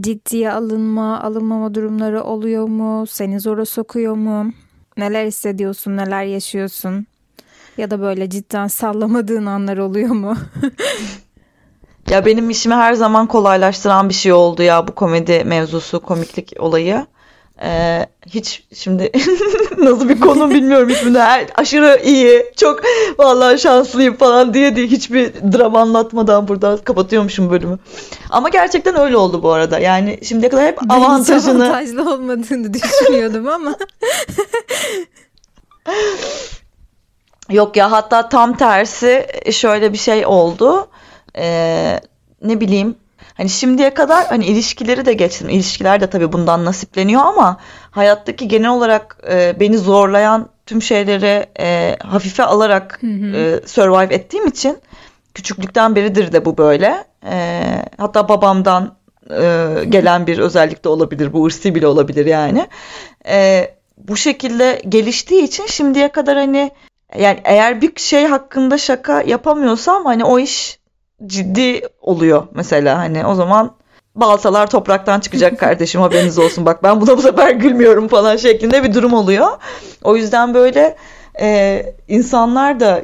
Ciddiye 0.00 0.52
alınma, 0.52 1.20
alınmama 1.20 1.74
durumları 1.74 2.22
oluyor 2.22 2.68
mu? 2.68 3.06
Seni 3.06 3.40
zora 3.40 3.64
sokuyor 3.64 4.14
mu? 4.14 4.52
Neler 4.96 5.26
hissediyorsun, 5.26 5.96
neler 5.96 6.24
yaşıyorsun? 6.24 7.06
Ya 7.76 7.90
da 7.90 8.00
böyle 8.00 8.30
cidden 8.30 8.66
sallamadığın 8.66 9.46
anlar 9.46 9.76
oluyor 9.76 10.10
mu? 10.10 10.36
Ya 12.10 12.26
benim 12.26 12.50
işimi 12.50 12.74
her 12.74 12.94
zaman 12.94 13.26
kolaylaştıran 13.26 14.08
bir 14.08 14.14
şey 14.14 14.32
oldu 14.32 14.62
ya 14.62 14.88
bu 14.88 14.94
komedi 14.94 15.44
mevzusu, 15.44 16.00
komiklik 16.00 16.52
olayı. 16.58 17.06
Ee, 17.62 18.06
hiç 18.26 18.62
şimdi 18.74 19.12
nasıl 19.78 20.08
bir 20.08 20.20
konu 20.20 20.50
bilmiyorum 20.50 20.88
hiçbirinde 20.88 21.20
her, 21.22 21.46
aşırı 21.54 22.00
iyi 22.04 22.44
çok 22.56 22.80
vallahi 23.18 23.58
şanslıyım 23.58 24.16
falan 24.16 24.54
diye 24.54 24.76
diye 24.76 24.86
hiçbir 24.86 25.34
dram 25.34 25.76
anlatmadan 25.76 26.48
burada 26.48 26.76
kapatıyormuşum 26.84 27.50
bölümü. 27.50 27.78
Ama 28.30 28.48
gerçekten 28.48 28.98
öyle 28.98 29.16
oldu 29.16 29.42
bu 29.42 29.52
arada. 29.52 29.78
Yani 29.78 30.18
şimdiye 30.22 30.50
kadar 30.50 30.66
hep 30.66 30.78
Ben 30.82 30.88
avantajını 30.88 31.64
avantajlı 31.64 32.12
olmadığını 32.12 32.74
düşünüyordum 32.74 33.48
ama. 33.48 33.76
Yok 37.50 37.76
ya 37.76 37.92
hatta 37.92 38.28
tam 38.28 38.56
tersi 38.56 39.26
şöyle 39.50 39.92
bir 39.92 39.98
şey 39.98 40.26
oldu. 40.26 40.88
Ee, 41.38 42.00
ne 42.42 42.60
bileyim 42.60 42.96
hani 43.36 43.48
şimdiye 43.48 43.94
kadar 43.94 44.26
hani 44.26 44.46
ilişkileri 44.46 45.06
de 45.06 45.12
geçtim. 45.12 45.48
İlişkiler 45.48 46.00
de 46.00 46.10
tabii 46.10 46.32
bundan 46.32 46.64
nasipleniyor 46.64 47.22
ama 47.22 47.56
hayattaki 47.90 48.48
genel 48.48 48.70
olarak 48.70 49.18
e, 49.30 49.60
beni 49.60 49.78
zorlayan 49.78 50.48
tüm 50.66 50.82
şeyleri 50.82 51.46
e, 51.60 51.96
hafife 52.02 52.44
alarak 52.44 52.98
Hı 53.00 53.06
hı. 53.06 53.36
e, 53.36 53.66
survive 53.66 54.14
ettiğim 54.14 54.46
için 54.46 54.78
küçüklükten 55.34 55.96
beridir 55.96 56.32
de 56.32 56.44
bu 56.44 56.58
böyle. 56.58 57.04
E, 57.30 57.62
hatta 57.98 58.28
babamdan 58.28 58.96
e, 59.30 59.66
gelen 59.88 60.26
bir 60.26 60.38
özellik 60.38 60.84
de 60.84 60.88
olabilir. 60.88 61.32
Bu 61.32 61.46
ırsi 61.46 61.74
bile 61.74 61.86
olabilir 61.86 62.26
yani. 62.26 62.66
E, 63.28 63.70
bu 63.96 64.16
şekilde 64.16 64.82
geliştiği 64.88 65.42
için 65.42 65.66
şimdiye 65.66 66.08
kadar 66.08 66.36
hani 66.36 66.70
yani 67.18 67.40
eğer 67.44 67.80
bir 67.80 67.92
şey 67.96 68.26
hakkında 68.26 68.78
şaka 68.78 69.22
yapamıyorsam 69.22 70.04
hani 70.04 70.24
o 70.24 70.38
iş 70.38 70.78
ciddi 71.26 71.82
oluyor 72.00 72.46
mesela 72.54 72.98
hani 72.98 73.26
o 73.26 73.34
zaman 73.34 73.76
baltalar 74.14 74.70
topraktan 74.70 75.20
çıkacak 75.20 75.58
kardeşim 75.58 76.00
haberiniz 76.00 76.38
olsun 76.38 76.66
bak 76.66 76.82
ben 76.82 77.00
buna 77.00 77.16
bu 77.18 77.22
sefer 77.22 77.50
gülmüyorum 77.50 78.08
falan 78.08 78.36
şeklinde 78.36 78.84
bir 78.84 78.94
durum 78.94 79.12
oluyor. 79.12 79.46
O 80.04 80.16
yüzden 80.16 80.54
böyle 80.54 80.96
e, 81.40 81.82
insanlar 82.08 82.80
da 82.80 83.02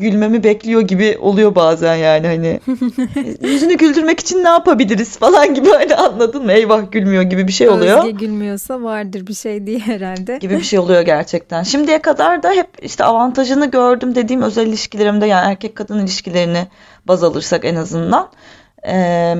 gülmemi 0.00 0.44
bekliyor 0.44 0.80
gibi 0.80 1.18
oluyor 1.20 1.54
bazen 1.54 1.94
yani 1.94 2.26
hani 2.26 2.60
yüzünü 3.48 3.74
güldürmek 3.74 4.20
için 4.20 4.44
ne 4.44 4.48
yapabiliriz 4.48 5.18
falan 5.18 5.54
gibi 5.54 5.68
hani 5.68 5.94
anladın 5.94 6.44
mı? 6.44 6.52
Eyvah 6.52 6.92
gülmüyor 6.92 7.22
gibi 7.22 7.48
bir 7.48 7.52
şey 7.52 7.68
oluyor. 7.68 7.98
Özge 7.98 8.10
gülmüyorsa 8.10 8.82
vardır 8.82 9.26
bir 9.26 9.34
şey 9.34 9.66
diye 9.66 9.78
herhalde. 9.78 10.38
gibi 10.38 10.56
bir 10.56 10.62
şey 10.62 10.78
oluyor 10.78 11.00
gerçekten. 11.00 11.62
Şimdiye 11.62 12.02
kadar 12.02 12.42
da 12.42 12.50
hep 12.50 12.68
işte 12.82 13.04
avantajını 13.04 13.70
gördüm 13.70 14.14
dediğim 14.14 14.42
özel 14.42 14.66
ilişkilerimde 14.66 15.26
yani 15.26 15.50
erkek 15.50 15.74
kadın 15.74 15.98
ilişkilerini 15.98 16.66
baz 17.08 17.24
alırsak 17.24 17.64
en 17.64 17.76
azından. 17.76 18.30
Ee, 18.86 19.36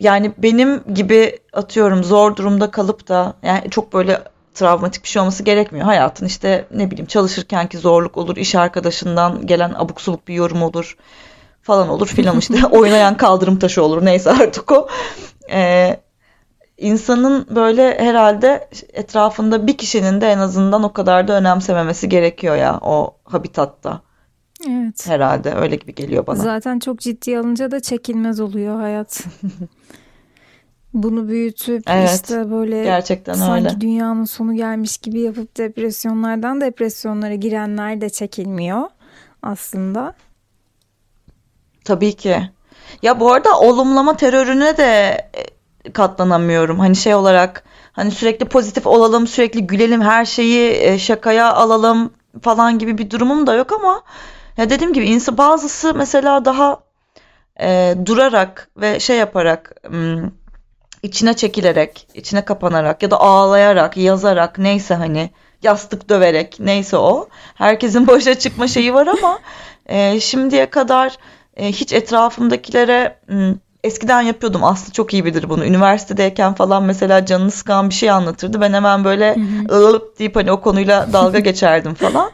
yani 0.00 0.32
benim 0.38 0.82
gibi 0.94 1.38
atıyorum 1.52 2.04
zor 2.04 2.36
durumda 2.36 2.70
kalıp 2.70 3.08
da 3.08 3.34
yani 3.42 3.70
çok 3.70 3.92
böyle 3.92 4.22
travmatik 4.54 5.04
bir 5.04 5.08
şey 5.08 5.22
olması 5.22 5.42
gerekmiyor. 5.42 5.86
Hayatın 5.86 6.26
işte 6.26 6.66
ne 6.74 6.90
bileyim 6.90 7.06
çalışırkenki 7.06 7.78
zorluk 7.78 8.16
olur, 8.16 8.36
iş 8.36 8.54
arkadaşından 8.54 9.46
gelen 9.46 9.74
abuk 9.76 10.00
subuk 10.00 10.28
bir 10.28 10.34
yorum 10.34 10.62
olur 10.62 10.96
falan 11.62 11.88
olur 11.88 12.06
filan 12.06 12.38
işte 12.38 12.66
oynayan 12.70 13.16
kaldırım 13.16 13.58
taşı 13.58 13.82
olur 13.82 14.04
neyse 14.04 14.30
artık 14.30 14.72
o. 14.72 14.88
Ee, 15.50 16.00
insanın 16.78 17.46
böyle 17.50 17.98
herhalde 17.98 18.68
etrafında 18.92 19.66
bir 19.66 19.76
kişinin 19.76 20.20
de 20.20 20.28
en 20.28 20.38
azından 20.38 20.82
o 20.82 20.92
kadar 20.92 21.28
da 21.28 21.32
önemsememesi 21.32 22.08
gerekiyor 22.08 22.56
ya 22.56 22.78
o 22.82 23.16
habitatta. 23.24 24.00
Evet. 24.68 25.06
Herhalde 25.06 25.54
öyle 25.54 25.76
gibi 25.76 25.94
geliyor 25.94 26.26
bana. 26.26 26.36
Zaten 26.36 26.78
çok 26.78 27.00
ciddi 27.00 27.38
alınca 27.38 27.70
da 27.70 27.80
çekilmez 27.80 28.40
oluyor 28.40 28.80
hayat. 28.80 29.24
Bunu 30.94 31.28
büyütüp 31.28 31.82
Evet, 31.86 32.10
işte 32.14 32.50
böyle 32.50 32.84
Gerçekten 32.84 33.34
sanki 33.34 33.68
öyle. 33.68 33.80
dünyanın 33.80 34.24
sonu 34.24 34.54
gelmiş 34.54 34.98
gibi 34.98 35.20
yapıp 35.20 35.56
depresyonlardan 35.56 36.60
depresyonlara 36.60 37.34
girenler 37.34 38.00
de 38.00 38.10
çekilmiyor 38.10 38.82
aslında. 39.42 40.14
Tabii 41.84 42.12
ki. 42.12 42.50
Ya 43.02 43.20
bu 43.20 43.32
arada 43.32 43.58
olumlama 43.60 44.16
terörüne 44.16 44.76
de 44.76 44.84
e, 45.84 45.92
katlanamıyorum. 45.92 46.78
Hani 46.78 46.96
şey 46.96 47.14
olarak 47.14 47.64
hani 47.92 48.10
sürekli 48.10 48.46
pozitif 48.46 48.86
olalım, 48.86 49.26
sürekli 49.26 49.66
gülelim, 49.66 50.00
her 50.00 50.24
şeyi 50.24 50.70
e, 50.80 50.98
şakaya 50.98 51.52
alalım 51.52 52.10
falan 52.42 52.78
gibi 52.78 52.98
bir 52.98 53.10
durumum 53.10 53.46
da 53.46 53.54
yok 53.54 53.72
ama 53.72 54.02
ya 54.56 54.70
dediğim 54.70 54.92
gibi 54.92 55.06
insan 55.06 55.38
bazısı 55.38 55.94
mesela 55.94 56.44
daha 56.44 56.80
e, 57.60 57.94
durarak 58.06 58.68
ve 58.76 59.00
şey 59.00 59.16
yaparak 59.16 59.82
içine 61.02 61.34
çekilerek, 61.34 62.08
içine 62.14 62.44
kapanarak 62.44 63.02
ya 63.02 63.10
da 63.10 63.20
ağlayarak, 63.20 63.96
yazarak 63.96 64.58
neyse 64.58 64.94
hani 64.94 65.30
yastık 65.62 66.08
döverek 66.08 66.56
neyse 66.60 66.96
o. 66.96 67.28
Herkesin 67.54 68.06
başa 68.06 68.38
çıkma 68.38 68.68
şeyi 68.68 68.94
var 68.94 69.06
ama 69.06 69.38
e, 69.86 70.20
şimdiye 70.20 70.70
kadar 70.70 71.16
e, 71.56 71.68
hiç 71.72 71.92
etrafımdakilere 71.92 73.18
eskiden 73.84 74.20
yapıyordum. 74.20 74.64
Aslı 74.64 74.92
çok 74.92 75.12
iyi 75.12 75.24
bilir 75.24 75.48
bunu. 75.48 75.64
Üniversitedeyken 75.64 76.54
falan 76.54 76.82
mesela 76.82 77.26
canını 77.26 77.50
sıkan 77.50 77.88
bir 77.88 77.94
şey 77.94 78.10
anlatırdı. 78.10 78.60
Ben 78.60 78.72
hemen 78.72 79.04
böyle 79.04 79.36
ılıp 79.70 80.18
deyip 80.18 80.36
hani 80.36 80.52
o 80.52 80.60
konuyla 80.60 81.12
dalga 81.12 81.38
geçerdim 81.50 81.94
falan. 81.94 82.30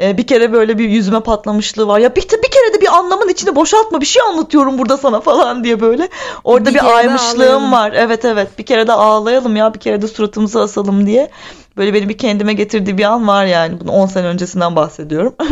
E, 0.00 0.18
bir 0.18 0.26
kere 0.26 0.52
böyle 0.52 0.78
bir 0.78 0.88
yüzüme 0.88 1.20
patlamışlığı 1.20 1.86
var. 1.88 1.98
Ya 1.98 2.16
bir, 2.16 2.22
bir 2.22 2.50
kere 2.50 2.74
de 2.74 2.80
bir 2.80 2.96
anlamın 2.96 3.28
içine 3.28 3.56
boşaltma 3.56 4.00
bir 4.00 4.06
şey 4.06 4.22
anlatıyorum 4.22 4.78
burada 4.78 4.96
sana 4.96 5.20
falan 5.20 5.64
diye 5.64 5.80
böyle. 5.80 6.08
Orada 6.44 6.70
Bir 6.70 6.74
bir, 6.74 6.78
de 6.80 6.82
aymışlığım 6.82 7.40
ağlayalım. 7.40 7.72
var. 7.72 7.92
Evet 7.96 8.24
evet 8.24 8.58
bir 8.58 8.66
kere 8.66 8.86
de 8.86 8.92
ağlayalım 8.92 9.56
ya 9.56 9.74
bir 9.74 9.80
kere 9.80 10.02
de 10.02 10.08
suratımızı 10.08 10.60
asalım 10.60 11.06
diye. 11.06 11.30
Böyle 11.76 11.94
beni 11.94 12.08
bir 12.08 12.18
kendime 12.18 12.52
getirdiği 12.52 12.98
bir 12.98 13.04
an 13.04 13.28
var 13.28 13.46
yani. 13.46 13.80
Bunu 13.80 13.92
10 13.92 14.06
sene 14.06 14.26
öncesinden 14.26 14.76
bahsediyorum. 14.76 15.34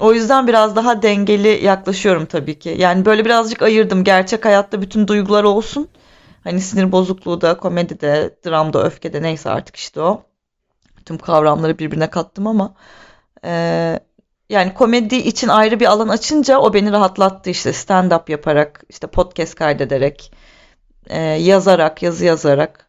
O 0.00 0.12
yüzden 0.14 0.46
biraz 0.46 0.76
daha 0.76 1.02
dengeli 1.02 1.64
yaklaşıyorum 1.64 2.26
tabii 2.26 2.58
ki. 2.58 2.74
Yani 2.78 3.04
böyle 3.04 3.24
birazcık 3.24 3.62
ayırdım. 3.62 4.04
Gerçek 4.04 4.44
hayatta 4.44 4.82
bütün 4.82 5.08
duygular 5.08 5.44
olsun. 5.44 5.88
Hani 6.44 6.60
sinir 6.60 6.92
bozukluğu 6.92 7.40
da, 7.40 7.56
komedide, 7.56 8.36
dramda, 8.46 8.84
öfkede 8.84 9.22
neyse 9.22 9.50
artık 9.50 9.76
işte 9.76 10.00
o. 10.00 10.22
Tüm 11.06 11.18
kavramları 11.18 11.78
birbirine 11.78 12.10
kattım 12.10 12.46
ama 12.46 12.74
e, 13.44 13.50
yani 14.50 14.74
komedi 14.74 15.16
için 15.16 15.48
ayrı 15.48 15.80
bir 15.80 15.86
alan 15.86 16.08
açınca 16.08 16.58
o 16.58 16.74
beni 16.74 16.92
rahatlattı 16.92 17.50
işte 17.50 17.70
stand-up 17.70 18.30
yaparak, 18.30 18.84
işte 18.88 19.06
podcast 19.06 19.54
kaydederek, 19.54 20.32
e, 21.06 21.20
yazarak, 21.20 22.02
yazı 22.02 22.24
yazarak 22.24 22.84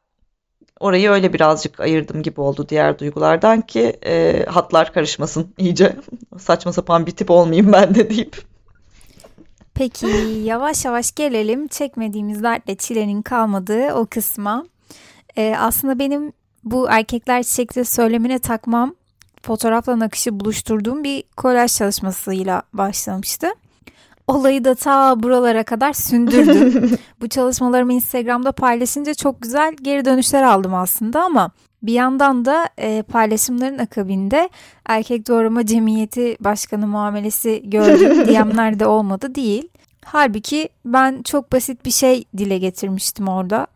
orayı 0.79 1.09
öyle 1.09 1.33
birazcık 1.33 1.79
ayırdım 1.79 2.23
gibi 2.23 2.41
oldu 2.41 2.69
diğer 2.69 2.99
duygulardan 2.99 3.61
ki 3.61 3.99
e, 4.05 4.45
hatlar 4.49 4.93
karışmasın 4.93 5.53
iyice. 5.57 5.95
Saçma 6.39 6.73
sapan 6.73 7.05
bir 7.05 7.11
tip 7.11 7.31
olmayayım 7.31 7.73
ben 7.73 7.95
de 7.95 8.09
deyip. 8.09 8.41
Peki 9.73 10.07
yavaş 10.43 10.85
yavaş 10.85 11.11
gelelim 11.11 11.67
çekmediğimiz 11.67 12.43
dertle 12.43 12.75
çilenin 12.75 13.21
kalmadığı 13.21 13.93
o 13.93 14.05
kısma. 14.05 14.65
Ee, 15.37 15.55
aslında 15.59 15.99
benim 15.99 16.33
bu 16.65 16.87
erkekler 16.89 17.43
çiçekleri 17.43 17.85
söylemine 17.85 18.39
takmam 18.39 18.95
fotoğrafla 19.41 19.99
nakışı 19.99 20.39
buluşturduğum 20.39 21.03
bir 21.03 21.23
kolaj 21.37 21.73
çalışmasıyla 21.77 22.61
başlamıştı. 22.73 23.47
Olayı 24.27 24.65
da 24.65 24.75
ta 24.75 25.23
buralara 25.23 25.63
kadar 25.63 25.93
sündürdüm. 25.93 26.97
bu 27.21 27.29
çalışmalarımı 27.29 27.93
Instagram'da 27.93 28.51
paylaşınca 28.51 29.13
çok 29.13 29.41
güzel 29.41 29.73
geri 29.81 30.05
dönüşler 30.05 30.43
aldım 30.43 30.73
aslında 30.73 31.23
ama 31.23 31.51
bir 31.83 31.93
yandan 31.93 32.45
da 32.45 32.69
e, 32.77 33.01
paylaşımların 33.01 33.77
akabinde 33.77 34.49
erkek 34.85 35.27
doğrama 35.27 35.65
cemiyeti 35.65 36.37
başkanı 36.39 36.87
muamelesi 36.87 37.61
gördüğüm 37.69 38.27
DM'ler 38.27 38.79
de 38.79 38.87
olmadı 38.87 39.35
değil. 39.35 39.69
Halbuki 40.05 40.69
ben 40.85 41.21
çok 41.23 41.51
basit 41.51 41.85
bir 41.85 41.91
şey 41.91 42.25
dile 42.37 42.57
getirmiştim 42.57 43.27
orada. 43.27 43.67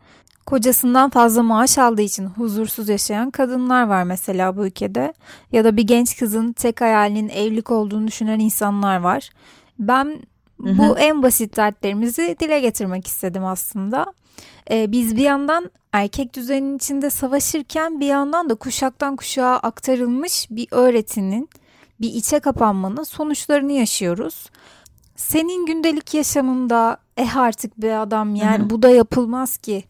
Kocasından 0.50 1.10
fazla 1.10 1.42
maaş 1.42 1.78
aldığı 1.78 2.02
için 2.02 2.24
huzursuz 2.24 2.88
yaşayan 2.88 3.30
kadınlar 3.30 3.86
var 3.86 4.02
mesela 4.02 4.56
bu 4.56 4.66
ülkede. 4.66 5.14
Ya 5.52 5.64
da 5.64 5.76
bir 5.76 5.82
genç 5.82 6.18
kızın 6.18 6.52
tek 6.52 6.80
hayalinin 6.80 7.28
evlilik 7.28 7.70
olduğunu 7.70 8.06
düşünen 8.06 8.38
insanlar 8.38 9.00
var. 9.00 9.30
Ben 9.78 10.18
bu 10.58 10.98
en 10.98 11.22
basit 11.22 11.56
dertlerimizi 11.56 12.36
dile 12.40 12.60
getirmek 12.60 13.06
istedim 13.06 13.44
aslında. 13.44 14.06
Ee, 14.70 14.92
biz 14.92 15.16
bir 15.16 15.22
yandan 15.22 15.70
erkek 15.92 16.34
düzeninin 16.34 16.76
içinde 16.76 17.10
savaşırken 17.10 18.00
bir 18.00 18.06
yandan 18.06 18.50
da 18.50 18.54
kuşaktan 18.54 19.16
kuşağa 19.16 19.56
aktarılmış 19.56 20.46
bir 20.50 20.68
öğretinin, 20.70 21.48
bir 22.00 22.12
içe 22.12 22.40
kapanmanın 22.40 23.02
sonuçlarını 23.02 23.72
yaşıyoruz. 23.72 24.50
Senin 25.16 25.66
gündelik 25.66 26.14
yaşamında 26.14 26.96
eh 27.16 27.36
artık 27.36 27.80
bir 27.80 28.02
adam 28.02 28.34
yani 28.34 28.58
Hı-hı. 28.58 28.70
bu 28.70 28.82
da 28.82 28.90
yapılmaz 28.90 29.56
ki 29.56 29.84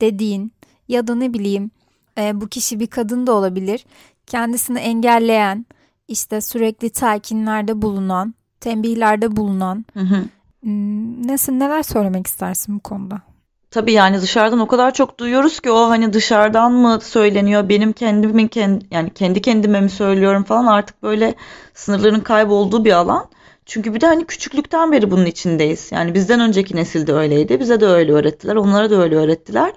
dediğin 0.00 0.52
ya 0.88 1.06
da 1.06 1.14
ne 1.14 1.34
bileyim 1.34 1.70
e, 2.18 2.40
bu 2.40 2.48
kişi 2.48 2.80
bir 2.80 2.86
kadın 2.86 3.26
da 3.26 3.32
olabilir. 3.32 3.84
Kendisini 4.26 4.78
engelleyen, 4.78 5.66
işte 6.08 6.40
sürekli 6.40 6.90
telkinlerde 6.90 7.82
bulunan, 7.82 8.34
tembihlerde 8.60 9.36
bulunan. 9.36 9.84
Hı 9.94 10.00
hı. 10.00 10.24
Hmm, 10.62 11.28
Nasıl 11.28 11.52
neler 11.52 11.82
söylemek 11.82 12.26
istersin 12.26 12.74
bu 12.76 12.80
konuda? 12.80 13.20
Tabii 13.70 13.92
yani 13.92 14.22
dışarıdan 14.22 14.58
o 14.58 14.66
kadar 14.66 14.94
çok 14.94 15.18
duyuyoruz 15.18 15.60
ki 15.60 15.70
o 15.70 15.88
hani 15.88 16.12
dışarıdan 16.12 16.72
mı 16.72 16.98
söyleniyor 17.02 17.68
benim 17.68 17.92
kendimin 17.92 18.48
kendi 18.48 18.86
yani 18.90 19.10
kendi 19.10 19.42
kendime 19.42 19.80
mi 19.80 19.90
söylüyorum 19.90 20.44
falan 20.44 20.66
artık 20.66 21.02
böyle 21.02 21.34
sınırların 21.74 22.20
kaybolduğu 22.20 22.84
bir 22.84 22.92
alan. 22.92 23.28
Çünkü 23.70 23.94
bir 23.94 24.00
de 24.00 24.06
hani 24.06 24.24
küçüklükten 24.24 24.92
beri 24.92 25.10
bunun 25.10 25.26
içindeyiz. 25.26 25.92
Yani 25.92 26.14
bizden 26.14 26.40
önceki 26.40 26.76
nesil 26.76 27.06
de 27.06 27.12
öyleydi. 27.12 27.60
Bize 27.60 27.80
de 27.80 27.86
öyle 27.86 28.12
öğrettiler. 28.12 28.56
Onlara 28.56 28.90
da 28.90 29.02
öyle 29.02 29.16
öğrettiler. 29.16 29.72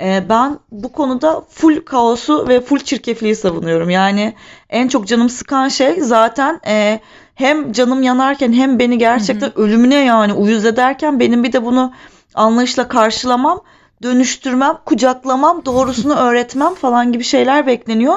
Ee, 0.00 0.22
ben 0.28 0.58
bu 0.72 0.92
konuda 0.92 1.42
full 1.50 1.80
kaosu 1.80 2.48
ve 2.48 2.60
full 2.60 2.78
çirkefliği 2.78 3.36
savunuyorum. 3.36 3.90
Yani 3.90 4.34
en 4.70 4.88
çok 4.88 5.06
canım 5.06 5.28
sıkan 5.28 5.68
şey 5.68 6.00
zaten 6.00 6.60
e, 6.66 7.00
hem 7.34 7.72
canım 7.72 8.02
yanarken 8.02 8.52
hem 8.52 8.78
beni 8.78 8.98
gerçekten 8.98 9.46
hı 9.46 9.54
hı. 9.54 9.62
ölümüne 9.62 10.04
yani 10.04 10.32
uyuz 10.32 10.64
ederken 10.64 11.20
benim 11.20 11.44
bir 11.44 11.52
de 11.52 11.64
bunu 11.64 11.92
anlayışla 12.34 12.88
karşılamam, 12.88 13.60
dönüştürmem, 14.02 14.78
kucaklamam, 14.84 15.64
doğrusunu 15.64 16.14
öğretmem 16.18 16.74
falan 16.74 17.12
gibi 17.12 17.24
şeyler 17.24 17.66
bekleniyor. 17.66 18.16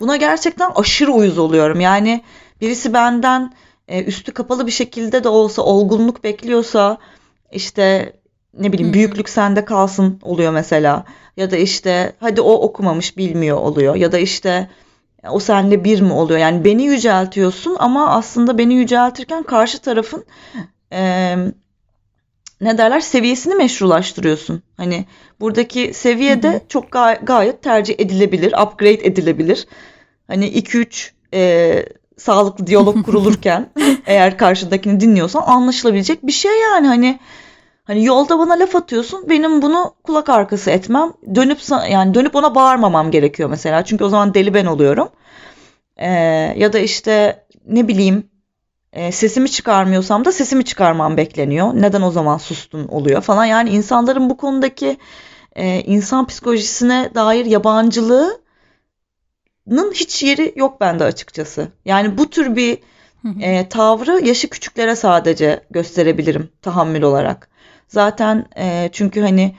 Buna 0.00 0.16
gerçekten 0.16 0.70
aşırı 0.74 1.12
uyuz 1.12 1.38
oluyorum. 1.38 1.80
Yani 1.80 2.22
birisi 2.60 2.94
benden 2.94 3.52
e, 3.88 4.04
üstü 4.04 4.32
kapalı 4.32 4.66
bir 4.66 4.72
şekilde 4.72 5.24
de 5.24 5.28
olsa 5.28 5.62
olgunluk 5.62 6.24
bekliyorsa 6.24 6.98
işte 7.52 8.12
ne 8.58 8.72
bileyim 8.72 8.92
büyüklük 8.92 9.28
sende 9.28 9.64
kalsın 9.64 10.18
oluyor 10.22 10.52
mesela. 10.52 11.04
Ya 11.36 11.50
da 11.50 11.56
işte 11.56 12.12
hadi 12.20 12.40
o 12.40 12.52
okumamış 12.52 13.16
bilmiyor 13.16 13.56
oluyor. 13.56 13.94
Ya 13.94 14.12
da 14.12 14.18
işte 14.18 14.70
o 15.30 15.40
seninle 15.40 15.84
bir 15.84 16.00
mi 16.00 16.12
oluyor? 16.12 16.40
Yani 16.40 16.64
beni 16.64 16.84
yüceltiyorsun 16.84 17.76
ama 17.78 18.10
aslında 18.10 18.58
beni 18.58 18.74
yüceltirken 18.74 19.42
karşı 19.42 19.78
tarafın 19.78 20.24
e, 20.92 21.36
ne 22.60 22.78
derler 22.78 23.00
seviyesini 23.00 23.54
meşrulaştırıyorsun. 23.54 24.62
Hani 24.76 25.06
buradaki 25.40 25.94
seviyede 25.94 26.48
hı 26.50 26.56
hı. 26.56 26.60
çok 26.68 26.92
gay- 26.92 27.18
gayet 27.22 27.62
tercih 27.62 27.94
edilebilir, 27.98 28.52
upgrade 28.62 29.06
edilebilir. 29.06 29.66
Hani 30.26 30.46
2-3 30.46 31.12
e, 31.34 31.84
sağlıklı 32.18 32.66
diyalog 32.66 33.04
kurulurken 33.06 33.70
eğer 34.06 34.38
karşıdakini 34.38 35.00
dinliyorsan 35.00 35.42
anlaşılabilecek 35.46 36.26
bir 36.26 36.32
şey 36.32 36.60
yani. 36.60 36.86
Hani 36.86 37.18
hani 37.84 38.04
yolda 38.04 38.38
bana 38.38 38.58
laf 38.58 38.76
atıyorsun 38.76 39.28
benim 39.28 39.62
bunu 39.62 39.94
kulak 40.04 40.28
arkası 40.28 40.70
etmem 40.70 41.12
dönüp 41.34 41.58
yani 41.90 42.14
dönüp 42.14 42.34
ona 42.36 42.54
bağırmamam 42.54 43.10
gerekiyor 43.10 43.50
mesela. 43.50 43.84
Çünkü 43.84 44.04
o 44.04 44.08
zaman 44.08 44.34
deli 44.34 44.54
ben 44.54 44.66
oluyorum. 44.66 45.08
Ee, 45.96 46.08
ya 46.56 46.72
da 46.72 46.78
işte 46.78 47.44
ne 47.66 47.88
bileyim 47.88 48.30
e, 48.92 49.12
sesimi 49.12 49.50
çıkarmıyorsam 49.50 50.24
da 50.24 50.32
sesimi 50.32 50.64
çıkarmam 50.64 51.16
bekleniyor. 51.16 51.74
Neden 51.74 52.02
o 52.02 52.10
zaman 52.10 52.38
sustun 52.38 52.88
oluyor 52.88 53.22
falan. 53.22 53.44
Yani 53.44 53.70
insanların 53.70 54.30
bu 54.30 54.36
konudaki 54.36 54.96
e, 55.56 55.80
insan 55.80 56.26
psikolojisine 56.26 57.10
dair 57.14 57.44
yabancılığı 57.44 58.41
hiç 59.70 60.22
yeri 60.22 60.52
yok 60.56 60.80
bende 60.80 61.04
açıkçası. 61.04 61.68
Yani 61.84 62.18
bu 62.18 62.30
tür 62.30 62.56
bir 62.56 62.78
e, 63.40 63.68
tavrı 63.68 64.26
yaşı 64.26 64.50
küçüklere 64.50 64.96
sadece 64.96 65.60
gösterebilirim 65.70 66.48
tahammül 66.62 67.02
olarak. 67.02 67.48
Zaten 67.88 68.46
e, 68.56 68.88
çünkü 68.92 69.20
hani 69.20 69.54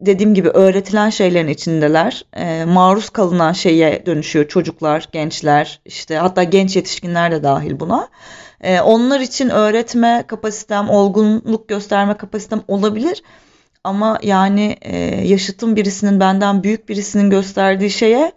dediğim 0.00 0.34
gibi 0.34 0.48
öğretilen 0.48 1.10
şeylerin 1.10 1.48
içindeler. 1.48 2.24
E, 2.36 2.64
maruz 2.64 3.10
kalınan 3.10 3.52
şeye 3.52 4.06
dönüşüyor 4.06 4.48
çocuklar, 4.48 5.08
gençler, 5.12 5.80
işte 5.84 6.16
hatta 6.16 6.42
genç 6.42 6.76
yetişkinler 6.76 7.32
de 7.32 7.42
dahil 7.42 7.80
buna. 7.80 8.08
E, 8.60 8.80
onlar 8.80 9.20
için 9.20 9.48
öğretme 9.48 10.24
kapasitem, 10.26 10.90
olgunluk 10.90 11.68
gösterme 11.68 12.16
kapasitem 12.16 12.62
olabilir. 12.68 13.22
Ama 13.84 14.18
yani 14.22 14.76
e, 14.80 14.98
yaşıtım 15.26 15.76
birisinin 15.76 16.20
benden 16.20 16.62
büyük 16.62 16.88
birisinin 16.88 17.30
gösterdiği 17.30 17.90
şeye 17.90 18.32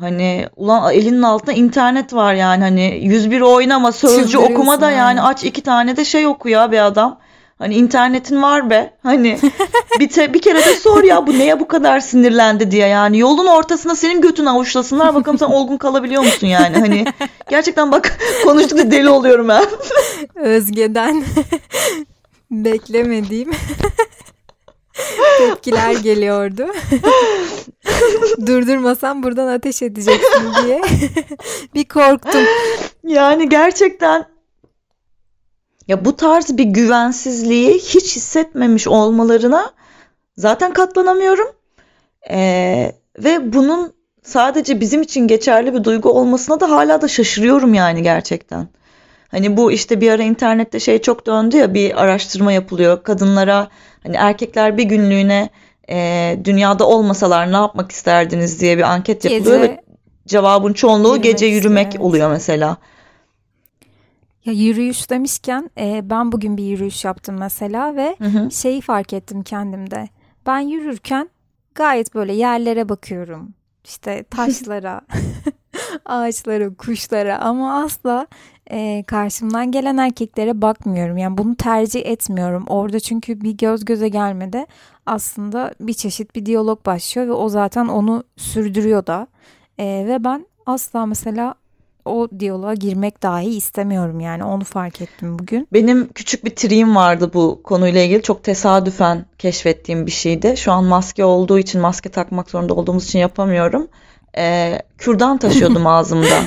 Hani 0.00 0.46
ulan 0.56 0.92
elinin 0.92 1.22
altında 1.22 1.52
internet 1.52 2.14
var 2.14 2.34
yani 2.34 2.64
hani 2.64 3.00
101 3.02 3.40
oynama 3.40 3.92
sözcü 3.92 4.38
okuma 4.38 4.80
da 4.80 4.90
yani. 4.90 5.22
aç 5.22 5.44
iki 5.44 5.62
tane 5.62 5.96
de 5.96 6.04
şey 6.04 6.26
oku 6.26 6.48
ya 6.48 6.72
be 6.72 6.82
adam. 6.82 7.18
Hani 7.58 7.74
internetin 7.74 8.42
var 8.42 8.70
be. 8.70 8.94
Hani 9.02 9.38
bir, 10.00 10.08
te, 10.08 10.34
bir 10.34 10.40
kere 10.40 10.58
de 10.58 10.74
sor 10.74 11.04
ya 11.04 11.26
bu 11.26 11.32
neye 11.32 11.60
bu 11.60 11.68
kadar 11.68 12.00
sinirlendi 12.00 12.70
diye 12.70 12.86
yani. 12.86 13.18
Yolun 13.18 13.46
ortasında 13.46 13.96
senin 13.96 14.20
götünü 14.20 14.50
avuçlasınlar 14.50 15.14
bakalım 15.14 15.38
sen 15.38 15.46
olgun 15.46 15.76
kalabiliyor 15.76 16.22
musun 16.22 16.46
yani. 16.46 16.76
Hani 16.78 17.04
gerçekten 17.50 17.92
bak 17.92 18.18
konuştukça 18.44 18.90
deli 18.90 19.08
oluyorum 19.08 19.48
ben. 19.48 19.64
Özge'den 20.34 21.24
beklemediğim 22.50 23.50
tepkiler 25.38 25.92
geliyordu. 25.92 26.66
Durdurmasam 28.46 29.22
buradan 29.22 29.46
ateş 29.46 29.82
edeceksin 29.82 30.52
diye 30.64 30.82
bir 31.74 31.84
korktum. 31.84 32.44
Yani 33.04 33.48
gerçekten 33.48 34.26
ya 35.88 36.04
bu 36.04 36.16
tarz 36.16 36.56
bir 36.58 36.64
güvensizliği 36.64 37.74
hiç 37.74 38.16
hissetmemiş 38.16 38.88
olmalarına 38.88 39.72
zaten 40.36 40.72
katlanamıyorum. 40.72 41.48
Ee, 42.30 42.92
ve 43.18 43.52
bunun 43.52 43.92
sadece 44.22 44.80
bizim 44.80 45.02
için 45.02 45.28
geçerli 45.28 45.74
bir 45.74 45.84
duygu 45.84 46.10
olmasına 46.10 46.60
da 46.60 46.70
hala 46.70 47.02
da 47.02 47.08
şaşırıyorum 47.08 47.74
yani 47.74 48.02
gerçekten. 48.02 48.68
Hani 49.36 49.56
bu 49.56 49.72
işte 49.72 50.00
bir 50.00 50.10
ara 50.10 50.22
internette 50.22 50.80
şey 50.80 50.98
çok 50.98 51.26
döndü 51.26 51.56
ya 51.56 51.74
bir 51.74 52.02
araştırma 52.02 52.52
yapılıyor. 52.52 53.02
Kadınlara 53.02 53.68
hani 54.02 54.16
erkekler 54.16 54.78
bir 54.78 54.84
günlüğüne 54.84 55.50
e, 55.90 56.38
dünyada 56.44 56.88
olmasalar 56.88 57.52
ne 57.52 57.56
yapmak 57.56 57.92
isterdiniz 57.92 58.60
diye 58.60 58.78
bir 58.78 58.82
anket 58.82 59.24
yapılıyor 59.24 59.60
gece 59.60 59.72
ve 59.72 59.80
cevabın 60.26 60.72
çoğunluğu 60.72 61.22
gece 61.22 61.46
yürümek 61.46 61.86
evet. 61.86 62.00
oluyor 62.00 62.30
mesela. 62.30 62.76
Ya 64.44 64.52
yürüyüş 64.52 65.10
demişken 65.10 65.70
e, 65.78 66.10
ben 66.10 66.32
bugün 66.32 66.56
bir 66.56 66.64
yürüyüş 66.64 67.04
yaptım 67.04 67.36
mesela 67.38 67.96
ve 67.96 68.16
Hı 68.18 68.28
hı. 68.28 68.50
şeyi 68.50 68.80
fark 68.80 69.12
ettim 69.12 69.42
kendimde. 69.42 70.08
Ben 70.46 70.60
yürürken 70.60 71.30
gayet 71.74 72.14
böyle 72.14 72.32
yerlere 72.32 72.88
bakıyorum. 72.88 73.54
İşte 73.84 74.22
taşlara, 74.22 75.00
ağaçlara, 76.04 76.74
kuşlara 76.74 77.38
ama 77.38 77.84
asla 77.84 78.26
e, 78.70 79.04
karşımdan 79.06 79.72
gelen 79.72 79.96
erkeklere 79.96 80.62
bakmıyorum. 80.62 81.16
Yani 81.18 81.38
bunu 81.38 81.56
tercih 81.56 82.06
etmiyorum. 82.06 82.64
Orada 82.66 83.00
çünkü 83.00 83.40
bir 83.40 83.50
göz 83.50 83.84
göze 83.84 84.08
gelmede 84.08 84.66
aslında 85.06 85.74
bir 85.80 85.94
çeşit 85.94 86.34
bir 86.36 86.46
diyalog 86.46 86.86
başlıyor 86.86 87.28
ve 87.28 87.32
o 87.32 87.48
zaten 87.48 87.86
onu 87.86 88.24
sürdürüyor 88.36 89.06
da. 89.06 89.26
E, 89.78 89.84
ve 89.84 90.24
ben 90.24 90.46
asla 90.66 91.06
mesela 91.06 91.54
o 92.04 92.28
diyaloğa 92.38 92.74
girmek 92.74 93.22
dahi 93.22 93.56
istemiyorum 93.56 94.20
yani 94.20 94.44
onu 94.44 94.64
fark 94.64 95.00
ettim 95.00 95.38
bugün. 95.38 95.68
Benim 95.72 96.08
küçük 96.12 96.44
bir 96.44 96.56
triğim 96.56 96.96
vardı 96.96 97.30
bu 97.34 97.60
konuyla 97.64 98.02
ilgili. 98.02 98.22
Çok 98.22 98.44
tesadüfen 98.44 99.26
keşfettiğim 99.38 100.06
bir 100.06 100.10
şeydi. 100.10 100.54
Şu 100.56 100.72
an 100.72 100.84
maske 100.84 101.24
olduğu 101.24 101.58
için 101.58 101.80
maske 101.80 102.08
takmak 102.08 102.50
zorunda 102.50 102.74
olduğumuz 102.74 103.04
için 103.04 103.18
yapamıyorum. 103.18 103.88
Ee, 104.38 104.82
kürdan 104.98 105.38
taşıyordum 105.38 105.86
ağzımda. 105.96 106.42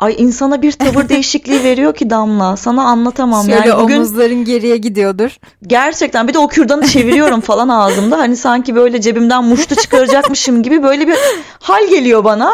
Ay 0.00 0.14
insana 0.18 0.62
bir 0.62 0.72
tavır 0.72 1.08
değişikliği 1.08 1.64
veriyor 1.64 1.94
ki 1.94 2.10
Damla. 2.10 2.56
Sana 2.56 2.82
anlatamam. 2.84 3.46
Şöyle 3.46 3.68
yani 3.68 3.82
bugün 3.82 3.96
omuzların 3.96 4.44
geriye 4.44 4.76
gidiyordur. 4.76 5.36
gerçekten 5.66 6.28
bir 6.28 6.34
de 6.34 6.38
o 6.38 6.48
kürdanı 6.48 6.86
çeviriyorum 6.88 7.40
falan 7.40 7.68
ağzımda. 7.68 8.18
Hani 8.18 8.36
sanki 8.36 8.74
böyle 8.74 9.00
cebimden 9.00 9.44
muştu 9.44 9.74
çıkaracakmışım 9.74 10.62
gibi 10.62 10.82
böyle 10.82 11.08
bir 11.08 11.16
hal 11.60 11.88
geliyor 11.88 12.24
bana. 12.24 12.52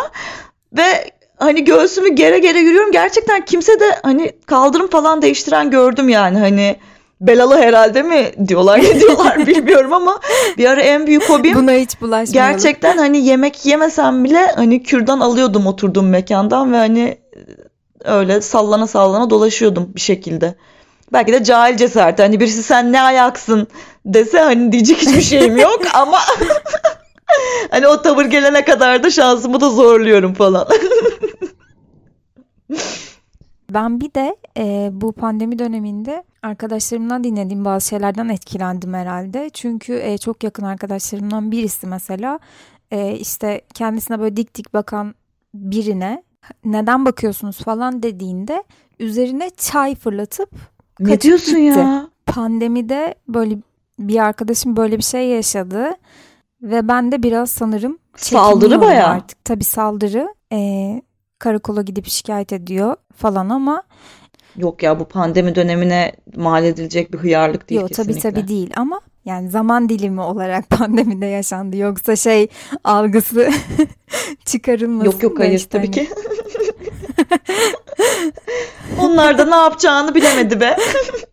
Ve 0.76 1.10
hani 1.38 1.64
göğsümü 1.64 2.08
gere 2.08 2.38
gere 2.38 2.58
yürüyorum. 2.58 2.92
Gerçekten 2.92 3.44
kimse 3.44 3.80
de 3.80 3.98
hani 4.02 4.32
kaldırım 4.46 4.88
falan 4.88 5.22
değiştiren 5.22 5.70
gördüm 5.70 6.08
yani. 6.08 6.38
Hani 6.38 6.76
belalı 7.20 7.56
herhalde 7.56 8.02
mi 8.02 8.32
diyorlar 8.48 8.78
ne 8.82 9.00
diyorlar 9.00 9.36
bilmiyorum 9.46 9.92
ama 9.92 10.20
bir 10.58 10.66
ara 10.66 10.80
en 10.80 11.06
büyük 11.06 11.30
hobim 11.30 11.54
Buna 11.54 11.72
hiç 11.72 12.00
bulaşmayalım. 12.00 12.52
gerçekten 12.52 12.98
hani 12.98 13.26
yemek 13.26 13.66
yemesem 13.66 14.24
bile 14.24 14.46
hani 14.56 14.82
kürdan 14.82 15.20
alıyordum 15.20 15.66
oturduğum 15.66 16.08
mekandan 16.08 16.72
ve 16.72 16.76
hani 16.76 17.18
öyle 18.04 18.40
sallana 18.40 18.86
sallana 18.86 19.30
dolaşıyordum 19.30 19.92
bir 19.94 20.00
şekilde. 20.00 20.54
Belki 21.12 21.32
de 21.32 21.44
cahil 21.44 21.76
cesareti. 21.76 22.22
Hani 22.22 22.40
birisi 22.40 22.62
sen 22.62 22.92
ne 22.92 23.00
ayaksın 23.00 23.68
dese 24.06 24.40
hani 24.40 24.72
diyecek 24.72 24.98
hiçbir 24.98 25.22
şeyim 25.22 25.56
yok 25.56 25.80
ama 25.94 26.18
hani 27.70 27.86
o 27.86 28.02
tavır 28.02 28.24
gelene 28.24 28.64
kadar 28.64 29.02
da 29.02 29.10
şansımı 29.10 29.60
da 29.60 29.70
zorluyorum 29.70 30.34
falan. 30.34 30.68
Ben 33.70 34.00
bir 34.00 34.14
de 34.14 34.36
e, 34.58 34.90
bu 34.92 35.12
pandemi 35.12 35.58
döneminde 35.58 36.24
arkadaşlarımdan 36.42 37.24
dinlediğim 37.24 37.64
bazı 37.64 37.88
şeylerden 37.88 38.28
etkilendim 38.28 38.94
herhalde. 38.94 39.50
Çünkü 39.52 39.94
e, 39.94 40.18
çok 40.18 40.44
yakın 40.44 40.64
arkadaşlarımdan 40.64 41.52
birisi 41.52 41.86
mesela 41.86 42.38
e, 42.90 43.12
işte 43.12 43.60
kendisine 43.74 44.20
böyle 44.20 44.36
dik 44.36 44.54
dik 44.54 44.74
bakan 44.74 45.14
birine 45.54 46.22
neden 46.64 47.06
bakıyorsunuz 47.06 47.58
falan 47.58 48.02
dediğinde 48.02 48.64
üzerine 49.00 49.50
çay 49.56 49.94
fırlatıp 49.94 50.50
Ne 51.00 51.20
diyorsun 51.20 51.60
gitti. 51.60 51.78
ya? 51.78 52.08
Pandemide 52.26 53.14
böyle 53.28 53.58
bir 53.98 54.18
arkadaşım 54.18 54.76
böyle 54.76 54.98
bir 54.98 55.02
şey 55.02 55.28
yaşadı 55.28 55.90
ve 56.62 56.88
ben 56.88 57.12
de 57.12 57.22
biraz 57.22 57.50
sanırım 57.50 57.98
Saldırı 58.16 58.80
bayağı. 58.80 59.08
artık. 59.08 59.44
Tabii 59.44 59.64
saldırı. 59.64 60.34
E, 60.52 61.02
karakola 61.38 61.82
gidip 61.82 62.06
şikayet 62.06 62.52
ediyor 62.52 62.96
falan 63.16 63.48
ama 63.48 63.82
Yok 64.56 64.82
ya 64.82 65.00
bu 65.00 65.04
pandemi 65.04 65.54
dönemine 65.54 66.12
mal 66.36 66.64
edilecek 66.64 67.12
bir 67.12 67.18
hıyarlık 67.18 67.70
değil 67.70 67.80
yok 67.80 67.92
tabii 67.92 68.06
kesinlikle. 68.06 68.30
tabii 68.40 68.48
değil 68.48 68.70
ama 68.76 69.00
yani 69.24 69.50
zaman 69.50 69.88
dilimi 69.88 70.20
olarak 70.20 70.70
pandemide 70.70 71.26
yaşandı. 71.26 71.76
Yoksa 71.76 72.16
şey 72.16 72.48
algısı 72.84 73.50
çıkarılmasın 74.44 75.10
Yok 75.10 75.22
yok 75.22 75.38
hayır 75.38 75.52
işte 75.52 75.78
tabii 75.78 75.86
hani- 75.86 76.08
ki. 76.08 76.08
Onlar 79.00 79.38
da 79.38 79.44
ne 79.44 79.54
yapacağını 79.56 80.14
bilemedi 80.14 80.60
be. 80.60 80.76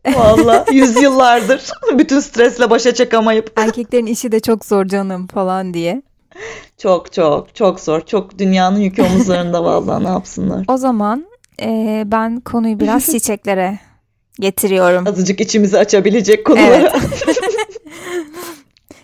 Vallahi 0.16 0.76
yüzyıllardır 0.76 1.62
bütün 1.98 2.20
stresle 2.20 2.70
başa 2.70 2.94
çıkamayıp. 2.94 3.52
erkeklerin 3.56 4.06
işi 4.06 4.32
de 4.32 4.40
çok 4.40 4.66
zor 4.66 4.86
canım 4.86 5.28
falan 5.28 5.74
diye. 5.74 6.02
Çok 6.78 7.14
çok 7.14 7.56
çok 7.56 7.80
zor. 7.80 8.02
Çok 8.02 8.40
dünyanın 8.40 8.80
yükü 8.80 9.02
omuzlarında 9.02 9.64
vallahi 9.64 10.04
ne 10.04 10.10
yapsınlar. 10.10 10.66
O 10.68 10.78
zaman 10.78 11.26
e, 11.62 12.04
ben 12.06 12.40
konuyu 12.40 12.80
biraz 12.80 13.06
çiçeklere 13.12 13.80
getiriyorum. 14.40 15.08
Azıcık 15.08 15.42
içimizi 15.42 15.78
açabilecek 15.78 16.46
konulara. 16.46 16.76
Evet. 16.76 16.92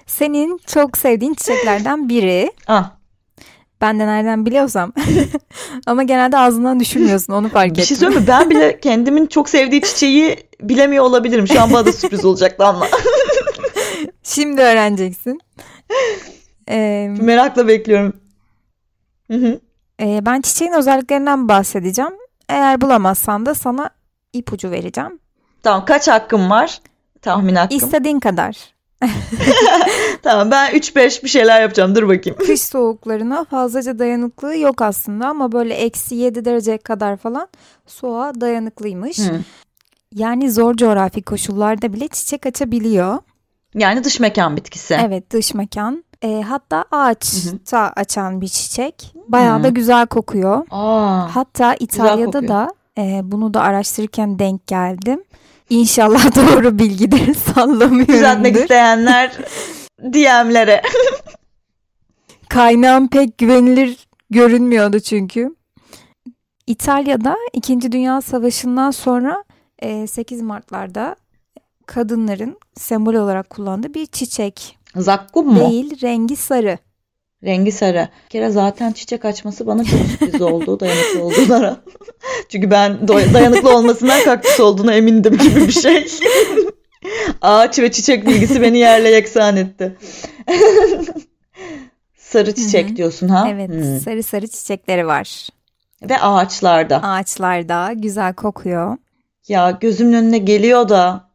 Senin 0.07 0.59
çok 0.67 0.97
sevdiğin 0.97 1.33
çiçeklerden 1.33 2.09
biri. 2.09 2.51
Ah, 2.67 2.91
Ben 3.81 3.99
de 3.99 4.07
nereden 4.07 4.45
biliyorsam. 4.45 4.93
Ama 5.87 6.03
genelde 6.03 6.37
ağzından 6.37 6.79
düşürmüyorsun 6.79 7.33
onu 7.33 7.49
fark 7.49 7.69
bir 7.71 7.75
şey 7.75 7.83
ettim. 7.83 7.97
söyleyeyim 7.97 8.21
mi? 8.21 8.27
Ben 8.27 8.49
bile 8.49 8.79
kendimin 8.79 9.25
çok 9.25 9.49
sevdiği 9.49 9.81
çiçeği 9.81 10.35
bilemiyor 10.61 11.03
olabilirim. 11.03 11.47
Şu 11.47 11.61
an 11.61 11.73
bana 11.73 11.85
da 11.85 11.93
sürpriz 11.93 12.25
olacak 12.25 12.59
ama. 12.59 12.87
Şimdi 14.23 14.61
öğreneceksin. 14.61 15.41
Ee, 16.69 17.11
Merakla 17.21 17.67
bekliyorum. 17.67 18.13
Hı 19.31 19.37
hı. 19.37 19.59
e, 20.01 20.25
ben 20.25 20.41
çiçeğin 20.41 20.71
özelliklerinden 20.73 21.47
bahsedeceğim. 21.47 22.13
Eğer 22.49 22.81
bulamazsan 22.81 23.45
da 23.45 23.55
sana 23.55 23.89
ipucu 24.33 24.71
vereceğim. 24.71 25.19
Tamam 25.63 25.85
kaç 25.85 26.07
hakkım 26.07 26.49
var? 26.49 26.79
Tahmin 27.21 27.55
hakkım. 27.55 27.77
İstediğin 27.77 28.19
kadar. 28.19 28.57
Tamam 30.23 30.51
ben 30.51 30.71
3-5 30.71 31.23
bir 31.23 31.29
şeyler 31.29 31.61
yapacağım. 31.61 31.95
Dur 31.95 32.03
bakayım. 32.03 32.37
Kış 32.45 32.61
soğuklarına 32.61 33.43
fazlaca 33.45 33.99
dayanıklığı 33.99 34.57
yok 34.57 34.81
aslında 34.81 35.27
ama 35.27 35.51
böyle 35.51 35.73
eksi 35.73 36.15
7 36.15 36.45
derece 36.45 36.77
kadar 36.77 37.17
falan 37.17 37.47
soğuğa 37.87 38.41
dayanıklıymış. 38.41 39.19
Hı. 39.19 39.39
Yani 40.15 40.51
zor 40.51 40.75
coğrafi 40.75 41.21
koşullarda 41.21 41.93
bile 41.93 42.07
çiçek 42.07 42.45
açabiliyor. 42.45 43.17
Yani 43.75 44.03
dış 44.03 44.19
mekan 44.19 44.55
bitkisi. 44.57 44.97
Evet 45.07 45.31
dış 45.31 45.53
mekan. 45.53 46.03
E, 46.21 46.41
hatta 46.41 46.85
ağaçta 46.91 47.93
açan 47.95 48.41
bir 48.41 48.47
çiçek. 48.47 49.13
Hı. 49.13 49.19
Bayağı 49.31 49.63
da 49.63 49.69
güzel 49.69 50.07
kokuyor. 50.07 50.65
Aa, 50.71 51.35
Hatta 51.35 51.75
İtalya'da 51.79 52.25
kokuyor. 52.25 52.47
da 52.47 52.67
e, 52.97 53.21
bunu 53.23 53.53
da 53.53 53.61
araştırırken 53.61 54.39
denk 54.39 54.67
geldim. 54.67 55.23
İnşallah 55.69 56.35
doğru 56.35 56.79
bilgidir 56.79 57.19
düzeltmek 57.27 57.37
sallamıyorumdur. 57.55 58.59
isteyenler 58.61 59.31
DM'lere. 60.01 60.81
Kaynağım 62.49 63.07
pek 63.07 63.37
güvenilir 63.37 64.07
görünmüyordu 64.29 64.99
çünkü. 64.99 65.55
İtalya'da 66.67 67.35
2. 67.53 67.91
Dünya 67.91 68.21
Savaşı'ndan 68.21 68.91
sonra 68.91 69.43
e, 69.79 70.07
8 70.07 70.41
Mart'larda 70.41 71.15
kadınların 71.85 72.57
sembol 72.75 73.13
olarak 73.13 73.49
kullandığı 73.49 73.93
bir 73.93 74.05
çiçek. 74.05 74.77
Zakkum 74.95 75.47
mu? 75.53 75.69
Değil, 75.69 76.01
rengi 76.01 76.35
sarı. 76.35 76.77
Rengi 77.43 77.71
sarı. 77.71 78.09
Bir 78.25 78.29
kere 78.29 78.49
zaten 78.49 78.91
çiçek 78.91 79.25
açması 79.25 79.67
bana 79.67 79.83
çok 79.83 79.99
sürpriz 79.99 80.41
oldu 80.41 80.79
dayanıklı 80.79 81.23
olduğuna. 81.23 81.77
Çünkü 82.49 82.71
ben 82.71 83.07
dayanıklı 83.07 83.75
olmasından 83.75 84.23
kaktüs 84.23 84.59
olduğuna 84.59 84.93
emindim 84.93 85.37
gibi 85.37 85.55
bir 85.67 85.71
şey. 85.71 86.07
Ağaç 87.41 87.79
ve 87.79 87.91
çiçek 87.91 88.27
bilgisi 88.27 88.61
beni 88.61 88.77
yerle 88.77 89.09
yeksan 89.09 89.57
etti. 89.57 89.97
Sarı 92.17 92.55
çiçek 92.55 92.87
Hı 92.87 92.91
hı. 92.91 92.95
diyorsun 92.95 93.27
ha? 93.27 93.47
Evet, 93.49 93.69
Hmm. 93.69 93.99
sarı 93.99 94.23
sarı 94.23 94.47
çiçekleri 94.47 95.07
var. 95.07 95.49
Ve 96.09 96.19
ağaçlarda. 96.19 97.03
Ağaçlarda 97.03 97.93
güzel 97.93 98.33
kokuyor. 98.33 98.97
Ya 99.47 99.71
gözümün 99.81 100.13
önüne 100.13 100.37
geliyor 100.37 100.89
da. 100.89 101.27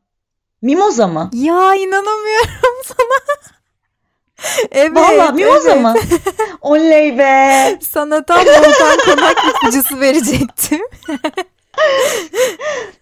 Mimoza 0.63 1.07
mı? 1.09 1.31
Ya 1.33 1.75
inanamıyorum 1.75 2.83
sana. 2.85 3.43
evet. 4.73 4.97
Vallahi 4.97 5.35
mimoza 5.35 5.71
evet. 5.71 5.83
mı? 5.83 5.95
Oley 6.61 7.19
be. 7.19 7.79
Sana 7.83 8.25
tam 8.25 8.39
volkan 8.39 8.99
konak 9.07 9.37
ipucusu 9.49 10.01
verecektim. 10.01 10.81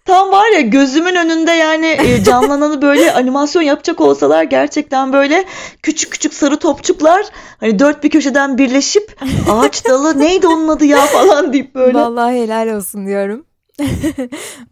Tam 0.05 0.33
var 0.33 0.53
ya 0.55 0.61
gözümün 0.61 1.15
önünde 1.15 1.51
yani 1.51 1.87
e, 1.87 2.25
canlananı 2.25 2.83
böyle 2.83 3.13
animasyon 3.13 3.63
yapacak 3.63 4.01
olsalar 4.01 4.43
gerçekten 4.43 5.13
böyle 5.13 5.45
küçük 5.83 6.13
küçük 6.13 6.35
sarı 6.35 6.57
topçuklar 6.57 7.27
hani 7.61 7.79
dört 7.79 8.05
bir 8.05 8.11
köşeden 8.11 8.59
birleşip 8.59 9.17
ağaç 9.51 9.89
dalı 9.89 10.19
neydi 10.21 10.47
onun 10.47 10.69
adı 10.69 10.85
ya 10.85 11.07
falan 11.07 11.53
deyip 11.53 11.75
böyle. 11.75 11.99
Vallahi 11.99 12.43
helal 12.43 12.77
olsun 12.77 13.07
diyorum. 13.07 13.47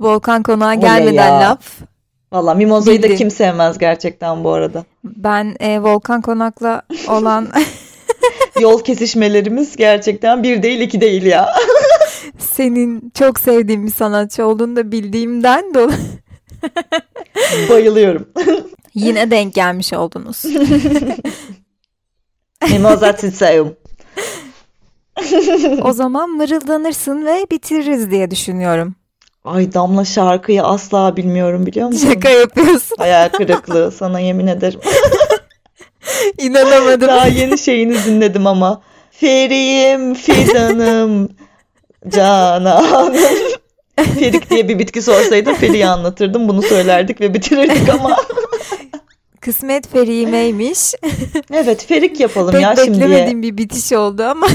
Volkan 0.01 0.43
konağa 0.43 0.75
gelmeden 0.75 1.41
laf. 1.41 1.61
Valla 2.33 2.55
mimozayı 2.55 3.03
da 3.03 3.15
kim 3.15 3.31
sevmez 3.31 3.79
gerçekten 3.79 4.45
bu 4.45 4.51
arada. 4.53 4.85
Ben 5.05 5.57
e, 5.61 5.83
Volkan 5.83 6.23
konakla 6.23 6.83
olan 7.09 7.49
Yol 8.61 8.85
kesişmelerimiz 8.85 9.77
gerçekten 9.77 10.43
bir 10.43 10.63
değil 10.63 10.81
iki 10.81 11.01
değil 11.01 11.23
ya. 11.23 11.49
senin 12.39 13.13
çok 13.19 13.41
sevdiğim 13.41 13.87
bir 13.87 13.93
sanatçı 13.93 14.47
olduğunu 14.47 14.77
da 14.77 14.93
bildiğimden 14.93 15.75
dolayı 15.75 15.99
Bayılıyorum. 17.71 18.29
yine 18.95 19.31
denk 19.31 19.55
gelmiş 19.55 19.93
oldunuz. 19.93 20.45
Mimoza 22.71 23.17
Titseum. 23.17 23.77
o 25.83 25.93
zaman 25.93 26.31
mırıldanırsın 26.31 27.27
ve 27.27 27.47
bitiririz 27.51 28.11
diye 28.11 28.31
düşünüyorum. 28.31 28.95
Ay 29.45 29.75
Damla 29.75 30.05
şarkıyı 30.05 30.63
asla 30.65 31.17
bilmiyorum 31.17 31.67
biliyor 31.67 31.89
musun? 31.89 32.09
Şaka 32.13 32.29
yapıyorsun. 32.31 32.97
Hayal 32.99 33.29
kırıklığı 33.33 33.93
sana 33.93 34.21
yemin 34.21 34.47
ederim. 34.47 34.81
İnanamadım. 36.39 37.09
Daha 37.09 37.27
yeni 37.27 37.59
şeyini 37.59 38.05
dinledim 38.05 38.47
ama. 38.47 38.83
Feriyim 39.11 40.15
fidanım 40.15 41.29
cananım. 42.09 43.15
Ferik 44.19 44.51
diye 44.51 44.69
bir 44.69 44.79
bitki 44.79 45.03
sorsaydın 45.03 45.55
Ferik'i 45.55 45.87
anlatırdım. 45.87 46.49
Bunu 46.49 46.63
söylerdik 46.63 47.21
ve 47.21 47.35
bitirirdik 47.35 47.89
ama. 47.89 48.17
Kısmet 49.41 49.89
Ferime'ymiş. 49.93 50.95
Evet 51.53 51.87
Ferik 51.87 52.21
yapalım 52.21 52.53
Pek 52.53 52.63
ya 52.63 52.77
şimdiye. 52.77 53.05
beklemediğim 53.05 53.43
bir 53.43 53.57
bitiş 53.57 53.93
oldu 53.93 54.23
ama. 54.23 54.47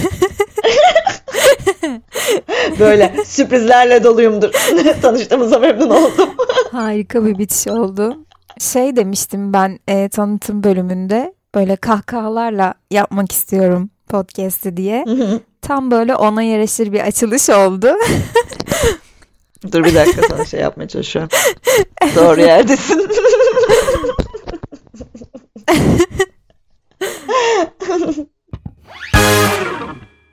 Böyle 2.80 3.15
sürprizlerle 3.26 4.04
doluyumdur. 4.04 4.52
Tanıştığımıza 5.02 5.60
memnun 5.60 5.89
oldum. 5.89 6.30
Harika 6.71 7.26
bir 7.26 7.38
bitiş 7.38 7.67
oldu. 7.67 8.17
Şey 8.60 8.95
demiştim 8.95 9.54
ben 9.54 9.80
e, 9.88 10.10
tanıtım 10.10 10.63
bölümünde 10.63 11.34
böyle 11.56 11.76
kahkahalarla 11.76 12.73
yapmak 12.91 13.32
istiyorum 13.32 13.89
podcast'i 14.10 14.78
diye. 14.78 15.06
Tam 15.62 15.91
böyle 15.91 16.15
ona 16.15 16.43
yaraşır 16.43 16.93
bir 16.93 16.99
açılış 16.99 17.49
oldu. 17.49 17.91
Dur 19.71 19.84
bir 19.84 19.95
dakika 19.95 20.21
sana 20.30 20.45
şey 20.45 20.60
yapmaya 20.60 20.88
çalışıyorum. 20.88 21.30
Doğru 22.15 22.41
yerdesin. 22.41 23.10